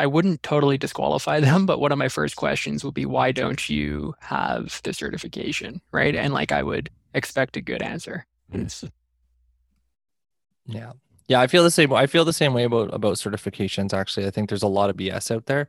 I 0.00 0.06
wouldn't 0.06 0.42
totally 0.42 0.78
disqualify 0.78 1.38
them. 1.48 1.64
But 1.64 1.78
one 1.78 1.92
of 1.92 1.98
my 1.98 2.08
first 2.08 2.34
questions 2.34 2.84
would 2.84 2.94
be, 2.94 3.06
why 3.06 3.30
don't 3.30 3.68
you 3.68 4.14
have 4.18 4.80
the 4.82 4.92
certification? 4.92 5.80
Right. 5.92 6.16
And 6.16 6.34
like 6.34 6.50
I 6.50 6.64
would 6.64 6.90
expect 7.14 7.56
a 7.56 7.60
good 7.60 7.82
answer. 7.82 8.26
Hmm. 8.50 8.66
Yeah. 10.66 10.92
Yeah, 11.28 11.40
I 11.40 11.48
feel 11.48 11.64
the 11.64 11.72
same. 11.72 11.92
I 11.92 12.06
feel 12.06 12.24
the 12.24 12.32
same 12.32 12.54
way 12.54 12.64
about 12.64 12.94
about 12.94 13.16
certifications. 13.16 13.92
Actually, 13.92 14.26
I 14.26 14.30
think 14.30 14.48
there's 14.48 14.62
a 14.62 14.68
lot 14.68 14.90
of 14.90 14.96
BS 14.96 15.34
out 15.34 15.46
there, 15.46 15.66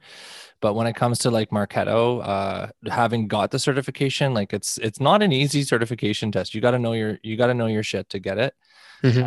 but 0.62 0.76
when 0.76 0.86
it 0.86 0.96
comes 0.96 1.18
to 1.20 1.32
like 1.32 1.50
Marketo, 1.50 2.22
uh, 2.24 2.68
having 2.92 3.28
got 3.28 3.50
the 3.50 3.58
certification, 3.58 4.36
like 4.36 4.54
it's 4.54 4.78
it's 4.78 5.00
not 5.00 5.24
an 5.24 5.32
easy 5.32 5.64
certification 5.64 6.32
test. 6.32 6.54
You 6.54 6.62
got 6.62 6.72
to 6.72 6.80
know 6.80 6.94
your 6.94 7.18
you 7.24 7.38
got 7.38 7.48
to 7.48 7.56
know 7.56 7.66
your 7.66 7.82
shit 7.82 8.08
to 8.10 8.20
get 8.20 8.38
it. 8.38 8.54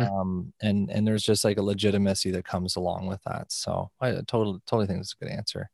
Um, 0.07 0.53
and 0.61 0.89
and 0.89 1.05
there's 1.05 1.23
just 1.23 1.43
like 1.43 1.57
a 1.57 1.61
legitimacy 1.61 2.31
that 2.31 2.45
comes 2.45 2.77
along 2.77 3.07
with 3.07 3.21
that. 3.25 3.51
So 3.51 3.91
I 3.99 4.11
totally 4.25 4.61
totally 4.65 4.87
think 4.87 5.01
it's 5.01 5.13
a 5.19 5.25
good 5.25 5.33
answer. 5.33 5.69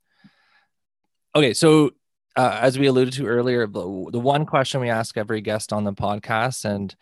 Okay, 1.35 1.53
so 1.53 1.91
uh, 2.37 2.59
as 2.61 2.77
we 2.77 2.85
alluded 2.85 3.13
to 3.15 3.25
earlier, 3.25 3.65
the, 3.65 3.81
one 3.81 4.45
question 4.45 4.79
we 4.79 4.89
ask 4.89 5.17
every 5.17 5.41
guest 5.41 5.73
on 5.73 5.83
the 5.83 5.93
podcast, 5.93 6.65
and 6.65 6.95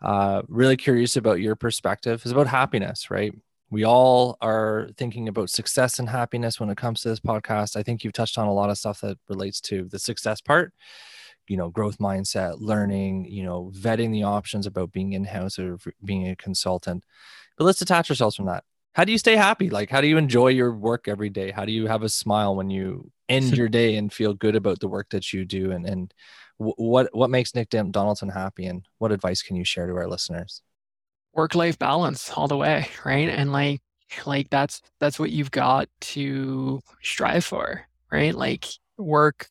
uh, 0.00 0.42
really 0.48 0.76
curious 0.76 1.16
about 1.16 1.40
your 1.40 1.54
perspective, 1.54 2.24
is 2.24 2.32
about 2.32 2.46
happiness, 2.46 3.10
right? 3.10 3.34
We 3.70 3.84
all 3.84 4.38
are 4.40 4.88
thinking 4.96 5.28
about 5.28 5.50
success 5.50 5.98
and 5.98 6.08
happiness 6.08 6.58
when 6.58 6.70
it 6.70 6.78
comes 6.78 7.02
to 7.02 7.10
this 7.10 7.20
podcast. 7.20 7.76
I 7.76 7.82
think 7.82 8.02
you've 8.02 8.14
touched 8.14 8.38
on 8.38 8.48
a 8.48 8.52
lot 8.52 8.70
of 8.70 8.78
stuff 8.78 9.02
that 9.02 9.18
relates 9.28 9.60
to 9.62 9.84
the 9.84 9.98
success 9.98 10.40
part, 10.40 10.72
you 11.48 11.58
know, 11.58 11.68
growth 11.68 11.98
mindset, 11.98 12.56
learning, 12.58 13.26
you 13.26 13.44
know, 13.44 13.70
vetting 13.76 14.10
the 14.10 14.22
options 14.22 14.66
about 14.66 14.92
being 14.92 15.12
in 15.12 15.24
house 15.24 15.58
or 15.58 15.78
being 16.02 16.28
a 16.28 16.36
consultant. 16.36 17.04
But 17.58 17.64
let's 17.64 17.78
detach 17.78 18.08
ourselves 18.08 18.36
from 18.36 18.46
that. 18.46 18.64
How 18.98 19.04
do 19.04 19.12
you 19.12 19.18
stay 19.18 19.36
happy? 19.36 19.70
Like, 19.70 19.90
how 19.90 20.00
do 20.00 20.08
you 20.08 20.16
enjoy 20.16 20.48
your 20.48 20.72
work 20.72 21.06
every 21.06 21.30
day? 21.30 21.52
How 21.52 21.64
do 21.64 21.70
you 21.70 21.86
have 21.86 22.02
a 22.02 22.08
smile 22.08 22.56
when 22.56 22.68
you 22.68 23.12
end 23.28 23.56
your 23.56 23.68
day 23.68 23.94
and 23.94 24.12
feel 24.12 24.34
good 24.34 24.56
about 24.56 24.80
the 24.80 24.88
work 24.88 25.10
that 25.10 25.32
you 25.32 25.44
do? 25.44 25.70
And 25.70 25.86
and 25.86 26.12
what 26.56 27.08
what 27.14 27.30
makes 27.30 27.54
Nick 27.54 27.70
Donaldson 27.70 28.28
happy? 28.28 28.66
And 28.66 28.84
what 28.98 29.12
advice 29.12 29.40
can 29.40 29.54
you 29.54 29.64
share 29.64 29.86
to 29.86 29.94
our 29.94 30.08
listeners? 30.08 30.62
Work 31.32 31.54
life 31.54 31.78
balance 31.78 32.32
all 32.32 32.48
the 32.48 32.56
way. 32.56 32.88
Right. 33.04 33.28
And 33.28 33.52
like, 33.52 33.82
like 34.26 34.50
that's 34.50 34.82
that's 34.98 35.20
what 35.20 35.30
you've 35.30 35.52
got 35.52 35.88
to 36.00 36.80
strive 37.00 37.44
for, 37.44 37.86
right? 38.10 38.34
Like 38.34 38.64
work 38.96 39.48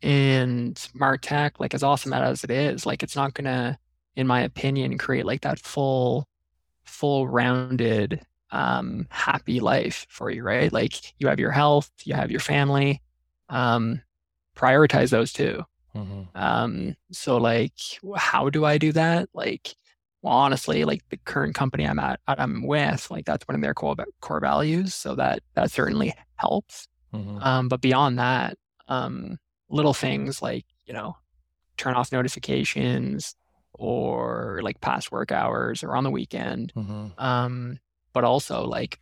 and 0.00 0.74
Martech, 0.98 1.60
like 1.60 1.74
as 1.74 1.82
awesome 1.82 2.14
as 2.14 2.44
it 2.44 2.50
is, 2.50 2.86
like 2.86 3.02
it's 3.02 3.14
not 3.14 3.34
gonna, 3.34 3.78
in 4.16 4.26
my 4.26 4.40
opinion, 4.40 4.96
create 4.96 5.26
like 5.26 5.42
that 5.42 5.58
full, 5.58 6.26
full 6.86 7.28
rounded 7.28 8.22
um 8.54 9.06
happy 9.10 9.58
life 9.60 10.06
for 10.08 10.30
you, 10.30 10.42
right? 10.42 10.72
Like 10.72 10.94
you 11.20 11.28
have 11.28 11.40
your 11.40 11.50
health, 11.50 11.90
you 12.04 12.14
have 12.14 12.30
your 12.30 12.40
family. 12.40 13.02
Um 13.48 14.00
prioritize 14.56 15.10
those 15.10 15.32
two. 15.32 15.64
Um, 16.34 16.96
so 17.12 17.36
like, 17.36 17.72
how 18.16 18.50
do 18.50 18.64
I 18.64 18.78
do 18.78 18.90
that? 18.92 19.28
Like, 19.34 19.74
well, 20.22 20.34
honestly, 20.34 20.84
like 20.84 21.02
the 21.10 21.18
current 21.18 21.54
company 21.54 21.84
I'm 21.86 21.98
at, 22.00 22.18
I'm 22.26 22.66
with, 22.66 23.10
like 23.10 23.24
that's 23.26 23.46
one 23.46 23.54
of 23.56 23.60
their 23.62 23.74
core 23.74 23.94
core 24.20 24.40
values. 24.40 24.94
So 24.94 25.14
that 25.16 25.40
that 25.54 25.70
certainly 25.70 26.14
helps. 26.36 26.88
Mhm. 27.12 27.44
Um, 27.44 27.68
but 27.68 27.80
beyond 27.80 28.18
that, 28.18 28.56
um, 28.88 29.38
little 29.68 29.94
things 29.94 30.42
like 30.42 30.64
you 30.86 30.94
know, 30.94 31.16
turn 31.76 31.94
off 31.94 32.10
notifications 32.12 33.36
or 33.72 34.60
like 34.62 34.80
past 34.80 35.10
work 35.12 35.30
hours 35.32 35.82
or 35.84 35.96
on 35.96 36.04
the 36.04 36.10
weekend. 36.10 36.72
Mhm. 36.74 37.12
Um, 37.20 37.78
but 38.14 38.24
also 38.24 38.64
like 38.64 38.98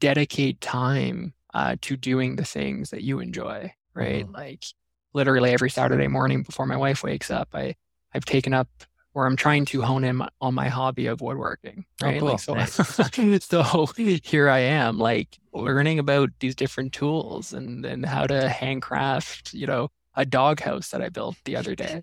dedicate 0.00 0.60
time 0.60 1.34
uh, 1.52 1.76
to 1.80 1.96
doing 1.96 2.36
the 2.36 2.44
things 2.44 2.90
that 2.90 3.02
you 3.02 3.20
enjoy, 3.20 3.72
right? 3.94 4.30
Like 4.30 4.64
literally 5.12 5.52
every 5.52 5.70
Saturday 5.70 6.08
morning 6.08 6.42
before 6.42 6.66
my 6.66 6.76
wife 6.76 7.02
wakes 7.02 7.30
up, 7.30 7.48
I 7.54 7.74
I've 8.14 8.24
taken 8.24 8.54
up 8.54 8.68
or 9.14 9.26
I'm 9.26 9.36
trying 9.36 9.64
to 9.66 9.82
hone 9.82 10.04
in 10.04 10.20
on 10.40 10.54
my 10.54 10.68
hobby 10.68 11.06
of 11.06 11.20
woodworking, 11.20 11.84
Oh, 12.02 12.06
right? 12.06 12.18
cool. 12.20 12.28
Like 12.30 12.40
so, 12.40 12.54
Nice. 12.54 13.44
so 13.44 13.86
here 14.24 14.48
I 14.48 14.58
am, 14.58 14.98
like 14.98 15.38
learning 15.52 16.00
about 16.00 16.30
these 16.40 16.54
different 16.56 16.92
tools 16.92 17.52
and 17.52 17.84
and 17.86 18.04
how 18.04 18.26
to 18.26 18.48
handcraft, 18.48 19.54
you 19.54 19.66
know, 19.66 19.90
a 20.16 20.24
doghouse 20.24 20.90
that 20.90 21.00
I 21.02 21.08
built 21.08 21.36
the 21.44 21.56
other 21.56 21.74
day. 21.74 22.02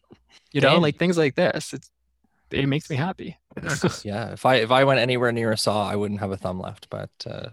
You 0.54 0.62
know, 0.62 0.72
Damn. 0.74 0.82
like 0.82 0.98
things 0.98 1.18
like 1.18 1.36
this. 1.36 1.74
It's 1.74 1.90
it 2.54 2.68
makes 2.68 2.90
me 2.90 2.96
happy. 2.96 3.38
Yeah, 4.04 4.32
if 4.32 4.46
I 4.46 4.56
if 4.56 4.72
I 4.72 4.84
went 4.86 5.00
anywhere 5.00 5.32
near 5.32 5.52
a 5.52 5.58
saw, 5.58 5.88
I 5.88 5.96
wouldn't 5.96 6.20
have 6.22 6.32
a 6.32 6.38
thumb 6.38 6.60
left. 6.60 6.90
But 6.90 7.10
uh, 7.26 7.50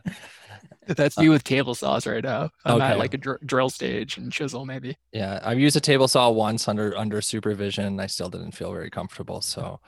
That's 0.86 1.18
me 1.18 1.28
with 1.28 1.42
table 1.44 1.74
saws 1.74 2.06
right 2.06 2.22
now. 2.22 2.50
I'm 2.64 2.76
Okay. 2.76 2.84
at 2.86 2.98
like 2.98 3.14
a 3.14 3.18
dr- 3.18 3.40
drill 3.44 3.68
stage 3.68 4.16
and 4.16 4.30
chisel, 4.32 4.64
maybe. 4.64 4.96
yeah, 5.12 5.40
I've 5.42 5.58
used 5.58 5.76
a 5.76 5.80
table 5.80 6.06
saw 6.08 6.30
once 6.30 6.68
under 6.68 6.96
under 6.96 7.20
supervision. 7.20 7.98
I 8.00 8.06
still 8.06 8.30
didn't 8.30 8.52
feel 8.52 8.72
very 8.72 8.90
comfortable. 8.90 9.40
So, 9.40 9.80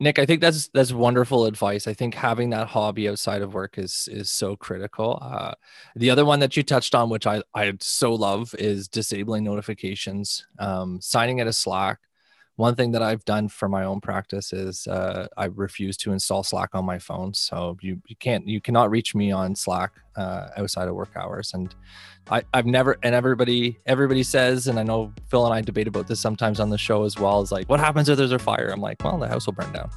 Nick, 0.00 0.18
I 0.18 0.26
think 0.26 0.40
that's 0.40 0.68
that's 0.68 0.92
wonderful 0.92 1.44
advice. 1.44 1.86
I 1.86 1.94
think 1.94 2.14
having 2.14 2.50
that 2.50 2.66
hobby 2.68 3.08
outside 3.08 3.42
of 3.42 3.54
work 3.54 3.78
is 3.78 4.08
is 4.10 4.30
so 4.30 4.56
critical. 4.56 5.18
Uh, 5.22 5.52
the 5.94 6.10
other 6.10 6.24
one 6.24 6.40
that 6.40 6.56
you 6.56 6.62
touched 6.62 6.94
on, 6.94 7.10
which 7.10 7.26
I 7.26 7.42
I 7.54 7.72
so 7.80 8.14
love, 8.14 8.54
is 8.58 8.88
disabling 8.88 9.44
notifications. 9.44 10.46
Um, 10.58 11.00
signing 11.00 11.40
at 11.40 11.46
a 11.46 11.52
Slack. 11.52 11.98
One 12.56 12.76
thing 12.76 12.92
that 12.92 13.02
I've 13.02 13.24
done 13.24 13.48
for 13.48 13.68
my 13.68 13.84
own 13.84 14.00
practice 14.00 14.52
is 14.52 14.86
uh, 14.86 15.26
I 15.36 15.46
refuse 15.46 15.96
to 15.98 16.12
install 16.12 16.44
Slack 16.44 16.70
on 16.74 16.84
my 16.84 17.00
phone. 17.00 17.34
So 17.34 17.76
you 17.80 18.00
you 18.06 18.14
can't 18.16 18.46
you 18.46 18.60
cannot 18.60 18.90
reach 18.90 19.14
me 19.14 19.32
on 19.32 19.56
Slack 19.56 19.92
uh, 20.14 20.48
outside 20.56 20.86
of 20.86 20.94
work 20.94 21.10
hours. 21.16 21.52
And 21.52 21.74
I, 22.30 22.42
I've 22.52 22.66
never 22.66 22.96
and 23.02 23.14
everybody 23.14 23.80
everybody 23.86 24.22
says, 24.22 24.68
and 24.68 24.78
I 24.78 24.84
know 24.84 25.12
Phil 25.28 25.44
and 25.44 25.54
I 25.54 25.62
debate 25.62 25.88
about 25.88 26.06
this 26.06 26.20
sometimes 26.20 26.60
on 26.60 26.70
the 26.70 26.78
show 26.78 27.02
as 27.02 27.18
well. 27.18 27.42
Is 27.42 27.50
like, 27.50 27.68
what 27.68 27.80
happens 27.80 28.08
if 28.08 28.16
there's 28.16 28.32
a 28.32 28.38
fire? 28.38 28.70
I'm 28.72 28.80
like, 28.80 29.02
well, 29.02 29.18
the 29.18 29.28
house 29.28 29.46
will 29.46 29.54
burn 29.54 29.72
down. 29.72 29.90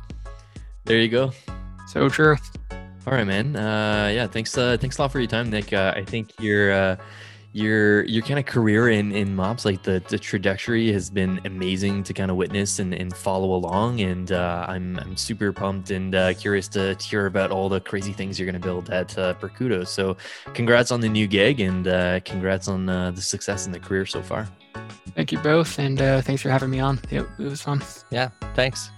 There 0.86 1.00
you 1.00 1.10
go. 1.10 1.32
So 1.88 2.10
true. 2.10 2.38
All 3.06 3.14
right, 3.14 3.26
man. 3.26 3.56
Uh, 3.56 4.12
yeah, 4.14 4.28
thanks. 4.28 4.58
Uh, 4.58 4.78
thanks 4.78 4.98
a 4.98 5.02
lot 5.02 5.12
for 5.12 5.20
your 5.20 5.30
time, 5.30 5.50
Nick. 5.50 5.72
Uh, 5.72 5.94
I 5.96 6.04
think 6.04 6.34
you're 6.40 6.74
uh, 6.74 6.98
your 7.58 8.06
your 8.06 8.22
kind 8.22 8.38
of 8.38 8.46
career 8.46 8.90
in 8.90 9.12
in 9.12 9.36
mops 9.36 9.66
like 9.66 9.82
the 9.82 10.02
the 10.10 10.20
trajectory 10.20 10.92
has 10.92 11.10
been 11.10 11.42
amazing 11.44 12.04
to 12.04 12.14
kind 12.14 12.30
of 12.30 12.38
witness 12.38 12.78
and, 12.78 12.94
and 12.94 13.16
follow 13.16 13.56
along. 13.56 14.00
And 14.02 14.32
uh, 14.32 14.66
i'm 14.68 15.00
i'm 15.00 15.18
super 15.18 15.52
pumped 15.52 15.90
and 15.90 16.14
uh, 16.14 16.34
curious 16.36 16.68
to, 16.70 16.94
to, 16.94 17.08
hear 17.08 17.26
about 17.26 17.52
all 17.52 17.68
the 17.68 17.80
crazy 17.80 18.14
things 18.14 18.38
you're 18.38 18.46
going 18.46 18.62
to 18.62 18.66
build 18.66 18.92
at 18.92 19.18
uh, 19.18 19.34
Perkuto. 19.36 19.88
So 19.88 20.18
congrats 20.54 20.92
on 20.92 21.00
the 21.02 21.10
new 21.10 21.26
gig 21.26 21.60
and 21.60 21.88
uh, 21.88 22.20
congrats 22.26 22.68
on 22.68 22.88
uh, 22.90 23.12
the 23.12 23.22
success 23.22 23.66
in 23.66 23.72
the 23.72 23.80
career 23.80 24.06
so 24.06 24.22
far. 24.22 24.48
Thank 25.16 25.32
you 25.32 25.40
both 25.40 25.80
and 25.80 26.00
uh, 26.00 26.22
thanks 26.22 26.44
for 26.44 26.50
having 26.50 26.70
me 26.70 26.80
on. 26.80 27.00
It, 27.10 27.26
it 27.40 27.44
was 27.44 27.62
fun. 27.62 27.82
Yeah 28.12 28.30
thanks. 28.54 28.92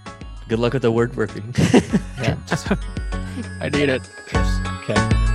Good 0.48 0.58
luck 0.58 0.74
with 0.74 0.82
the 0.82 0.92
word 0.92 1.16
working 1.16 1.54
yeah. 2.20 2.36
I 3.60 3.70
need 3.70 3.88
it. 3.88 4.02
Okay 4.34 5.29